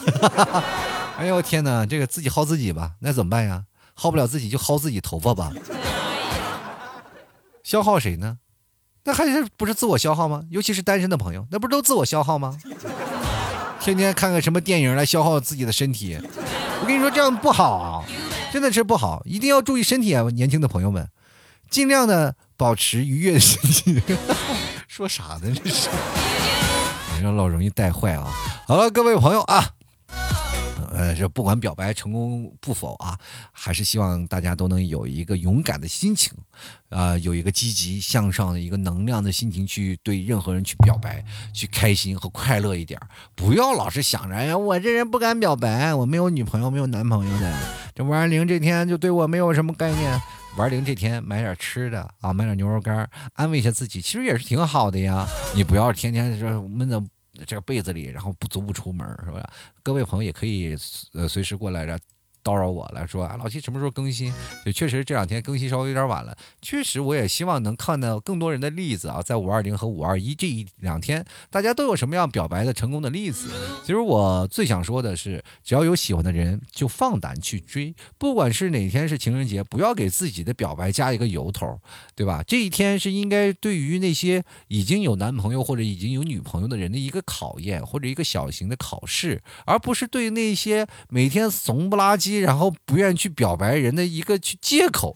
[1.17, 3.63] 哎呦天哪，这个自己耗自己吧，那怎么办呀？
[3.93, 5.51] 耗不了自己就薅自己头发吧，
[7.63, 8.37] 消耗谁呢？
[9.05, 10.43] 那还是不是自我消耗吗？
[10.51, 12.55] 尤其是单身的朋友，那不是都自我消耗吗？
[13.79, 16.19] 天天看个什么电影来消耗自己的身体，
[16.81, 18.03] 我跟你说这样不好，
[18.51, 20.23] 真的是不好，一定要注意身体啊！
[20.33, 21.07] 年轻的朋友们，
[21.69, 24.01] 尽量的保持愉悦的心情。
[24.87, 25.53] 说啥呢？
[25.63, 25.89] 这是，
[27.15, 28.27] 你说老容易带坏啊！
[28.67, 29.76] 好了，各位朋友啊。
[30.97, 33.15] 呃，这不管表白成功不否啊，
[33.51, 36.33] 还是希望大家都能有一个勇敢的心情，
[36.89, 41.23] 啊，有一个积极向上的一个能量的心情去对任何人去表白，
[41.53, 42.99] 去开心和快乐一点，
[43.35, 47.55] 不要老是想着，哎呀，我这人不敢表白，我没有女朋友，没有男朋友的，
[47.93, 50.19] 这五二零这天就对我没有什么概念，
[50.57, 57.03] 玩零这天买点吃的啊，买点牛肉干，安慰一下自己，其实也是挺好的呀，你不要天天说闷着。
[57.45, 59.47] 这个被子里，然后不足不出门，是吧？
[59.83, 60.75] 各位朋友也可以
[61.13, 62.03] 呃随时过来，然后
[62.43, 64.33] 叨扰我了，说啊，老七什么时候更新？
[64.65, 66.37] 也确实这两天更新稍微有点晚了。
[66.61, 73.49] 确实，我也希望能看到更多人的例子啊，在五二零和五二一这一两天，大家都有什么样表白的成功的例子。
[73.81, 77.93] 其实我最想说的是，只要有喜欢的人，就放胆去追。
[78.17, 81.77] 不管是哪天是情人节，不要给自己的表白加一个由头，
[82.15, 82.41] 对吧？
[82.47, 92.36] 这一天是应该对于那些已经有男朋友或者已经有女朋友的人的一个考验，或者一个小型的考试，而不是对那些每天怂不拉几。
[92.39, 95.15] 然后不愿意去表白人的一个去借口，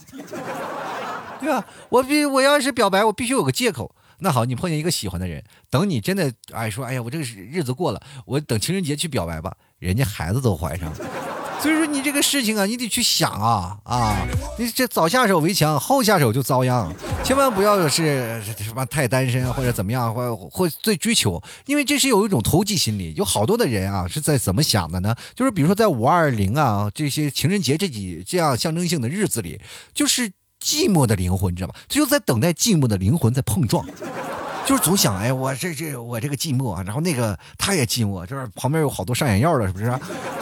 [1.39, 1.65] 对吧？
[1.89, 3.95] 我必我要是表白，我必须有个借口。
[4.19, 10.97] 那好，你碰见一个喜欢的人，等你真的哎说，哎呀，我这个日子过了，我等情人节去表白吧，人家孩子都怀上了。
[11.62, 14.28] 所以说你这个事情啊，你得去想啊啊！
[14.57, 16.91] 你这早下手为强，后下手就遭殃。
[17.24, 23.14] 千万不要是什么太单身或者怎么样，或或最追求，因为这是有一种投机心理。
[23.16, 25.16] 有好多的人啊，是在怎么想的呢？
[25.36, 29.62] 就是比如说在五二零啊这些情人节这几这样象征性的日子里，
[29.93, 31.76] 就是寂寞的灵魂，你知道吗？
[31.88, 33.86] 就在等待寂寞的灵魂在碰撞。
[34.66, 39.91] 就是总想哎，我这这我这个寂寞，然后那个他也寂寞，就是旁边有好多上眼药的，是不是？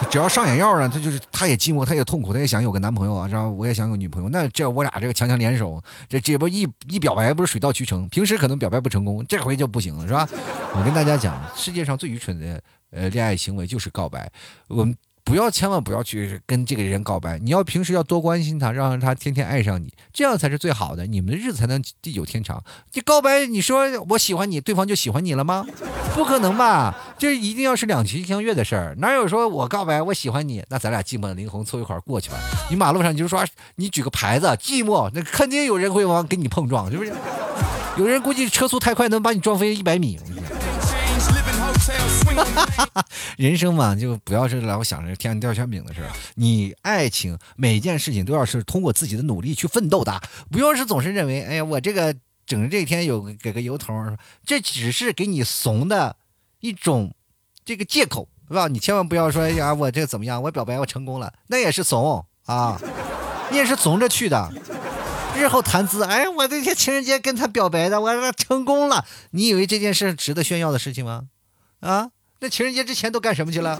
[0.09, 4.29] 只要上眼药呢，他就是他也寂寞，他也痛苦，他也想有个男朋友啊，然后我也想有女朋友。
[4.29, 8.07] 那这我俩这个强强联手，这这不一一表白不是水到渠成？
[8.09, 10.27] 平时可能表白不成功，这回就不行了，是吧？
[10.75, 12.61] 我跟大家讲，世界上最愚蠢的
[12.91, 14.29] 呃恋爱行为就是告白，
[14.67, 14.95] 我们。
[15.29, 17.37] 不要，千万不要去跟这个人告白。
[17.37, 22.63] 你要平时要多关心他，让他天天爱上你，这样才是最好的，你们的日子才能地久天长。
[22.93, 25.67] 你告白，你说我喜欢你，对方就喜欢你了吗？
[26.17, 26.95] 不可能吧？
[27.19, 28.95] 这一定要是两情相悦的事儿。
[28.97, 32.37] 哪有说我告白我喜欢你，那咱俩寂寞的灵魂凑一块儿过去吧？
[32.71, 37.13] 你马路上你就说你举个牌子，寂寞，那肯定有人会往跟你碰撞，是不是？
[37.97, 40.19] 有人估计车速太快能把你撞飞一百米。
[43.37, 46.09] 人生嘛，就不要是老想着天上掉馅饼的事儿。
[46.35, 50.21] 你爱情每件事情都要是通过自己的努力去奋斗的，
[50.51, 52.15] 不要是总是认为，哎呀，我这个
[52.45, 53.93] 整这天有给个由头，
[54.45, 56.15] 这只是给你怂的
[56.59, 57.13] 一种
[57.63, 58.67] 这个借口，是吧？
[58.67, 60.41] 你千万不要说哎呀，我这怎么样？
[60.43, 62.79] 我表白我成功了，那也是怂啊，
[63.51, 64.51] 你也是怂着去的。
[65.35, 69.05] 日后谈资，哎，我那天情人节跟他表白的，我成功了。
[69.31, 71.27] 你以为这件事值得炫耀的事情吗？
[71.79, 72.09] 啊，
[72.39, 73.79] 那情人节之前都干什么去了？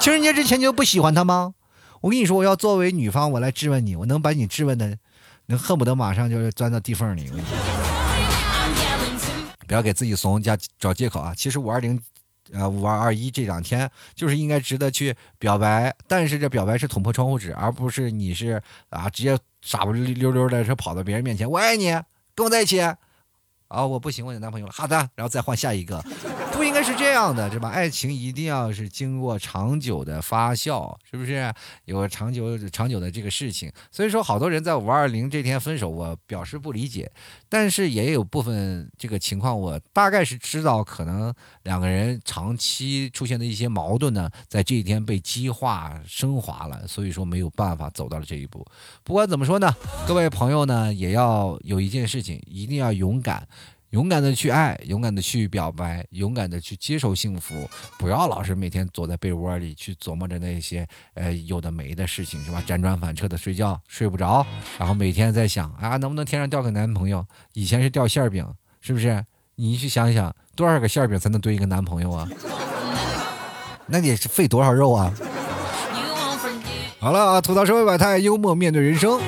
[0.00, 1.54] 情人节之前就不喜欢他吗？
[2.00, 4.96] 我跟你说，我要作为女方，我来质问你，我能把你质问的，
[5.46, 7.30] 能恨不得马上就钻到地缝里。
[9.66, 11.32] 不要给自己怂加找借口啊！
[11.36, 12.00] 其实五二零，
[12.52, 21.86] 呃，五二二一这两天就是应该值得去表白，但是这表白是捅破窗户纸，而不是你是啊直接傻不溜溜的说跑到别人面前，我爱你，
[22.34, 22.80] 跟我在一起。
[23.68, 24.72] 啊，我不行，我有男朋友了。
[24.72, 26.00] 好的，然后再换下一个，
[26.56, 27.68] 不应该是这样的，是吧？
[27.68, 31.52] 爱情一定要是经过长久的发酵，是不是？
[31.84, 33.70] 有长久长久的这个事情。
[33.92, 37.10] 所以说，好多人在五二零这天分手，我表示不理解。
[37.48, 41.32] 但是也有部分这个情况，我大概是知道，可能
[41.64, 48.66] 两个人长期出现的一些矛盾呢，在这一天被激化升华了，所以说没有办法走到了这一步。
[49.04, 49.70] 不管怎么说呢，
[50.08, 53.46] 各位朋友呢，也要有一件事情，一定要勇敢。
[53.96, 57.66] 勇敢的去爱，勇敢的去表白，勇敢的去接受幸福，
[57.96, 62.62] 不要老是每天躲在被窝里去琢磨着那些呃有的没的事情，是吧？
[62.66, 64.46] 辗转反侧的睡觉睡不着，
[64.78, 67.24] 然后每天在想啊，能不能天上掉个男朋友？
[67.54, 68.46] 以前是掉馅饼，
[68.82, 69.24] 是不是？
[69.54, 72.28] 你去想想，多少个馅饼才能堆一个男朋友啊？
[73.88, 75.10] 那得费多少肉啊？
[76.98, 79.18] 好了啊，吐槽社会百态，幽默面对人生。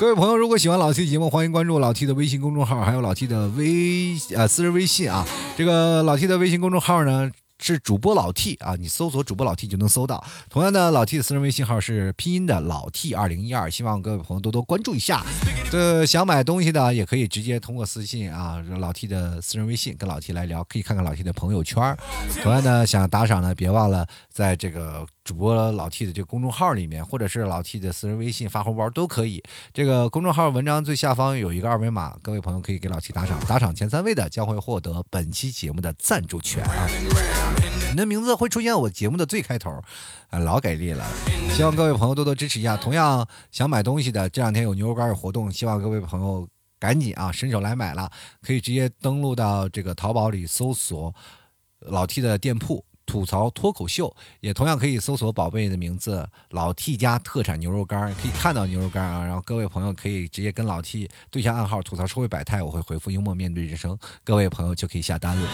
[0.00, 5.26] 各位朋友，如果喜欢老 T 的节目，欢迎关注老 T 的微信公众号，还有老 T 的微呃私人微信啊。
[5.56, 7.28] 这个老 T 的微信公众号呢
[7.60, 10.24] 是主播老 T 啊，你搜索主播老 T 就能搜到。
[10.48, 15.24] 同样的，老 T 的私人微信号是拼音的老 T 二零一二，希望各位朋友多多关注一下。
[15.70, 21.96] 这想买东西的也可以直接通过私信啊，老 T 的私人微信跟老 T 来聊，可以看看老 T 的朋友圈。
[22.42, 25.06] 同样的，想打赏呢，别忘了在这个。
[25.24, 29.42] 主播老 T 的这个公众号里面，或者是老 T 的私人微信发红包都可以。
[29.74, 36.88] 这个公众号文章最下方有一个二维码，各位朋友可以给老 T 打赏，打赏前三位的将会获得本期节目的赞助权啊！
[37.90, 39.70] 你的名字会出现我节目的最开头，
[40.28, 41.04] 啊，老给力了！
[41.52, 42.76] 希望各位朋友多多支持一下。
[42.76, 46.46] 同样想买东西的，这两天有牛肉干活动，希望各位朋友
[46.78, 48.10] 赶紧啊伸手来买了，
[48.42, 51.14] 可以直接登录到这个淘宝里搜索
[51.80, 52.84] 老 T 的店铺。
[53.06, 59.24] 吐槽脱口秀也同样可以搜索宝贝的名字老 T 家特产牛肉干，可以看到牛肉干啊。
[59.24, 65.48] 然后各位朋友可以直接跟老 T 对下暗号吐槽社会百态，我会回复幽默面对人生，各位朋友就可以下单了。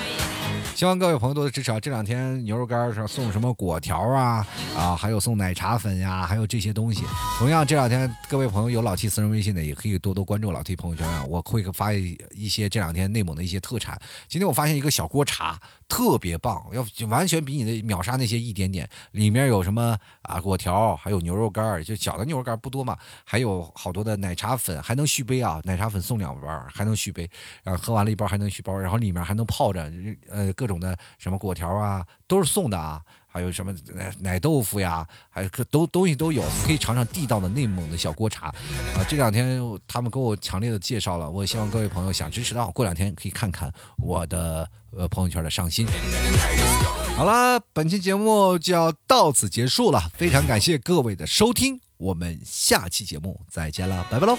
[0.75, 1.79] 希望各位朋友多多支持啊！
[1.79, 4.47] 这两天牛肉干上送什么果条啊
[4.77, 7.05] 啊，还有送奶茶粉呀，还有这些东西。
[7.39, 13.97] 同样这两天各位朋友有老 T 私人微信的，也可以多多关注老 T 朋友圈啊，我会发一些这两天内蒙的一些特产。
[14.29, 15.61] 今天我发现一个小锅茶。
[15.89, 18.89] 特别棒，要完全比你的秒杀那些一点点。
[19.12, 20.41] 里面有什么啊？
[20.41, 25.61] 果条，还有牛肉干就小的牛肉干不多嘛，还有好多的奶茶粉，还能续杯啊！
[25.64, 27.28] 奶茶粉送两包，还能续杯，
[27.62, 29.91] 然后喝完了一包还能续包，然后里面还能泡着
[30.28, 33.03] 呃各种的什么果条啊，都是送的啊。
[33.35, 39.03] 还有什么奶奶豆腐呀，还有都东西都有，可以尝尝地道的内蒙的小锅茶啊！
[39.09, 43.68] 这两天他们给我强烈的介绍了，我希望各位朋友想支持的话，过两天可以看看
[43.99, 45.85] 我的呃朋友圈的上新。
[47.16, 54.39] 好了，本期节目就要到此结束了，非常感谢各位的收听，我们下期节目再见了，拜拜喽！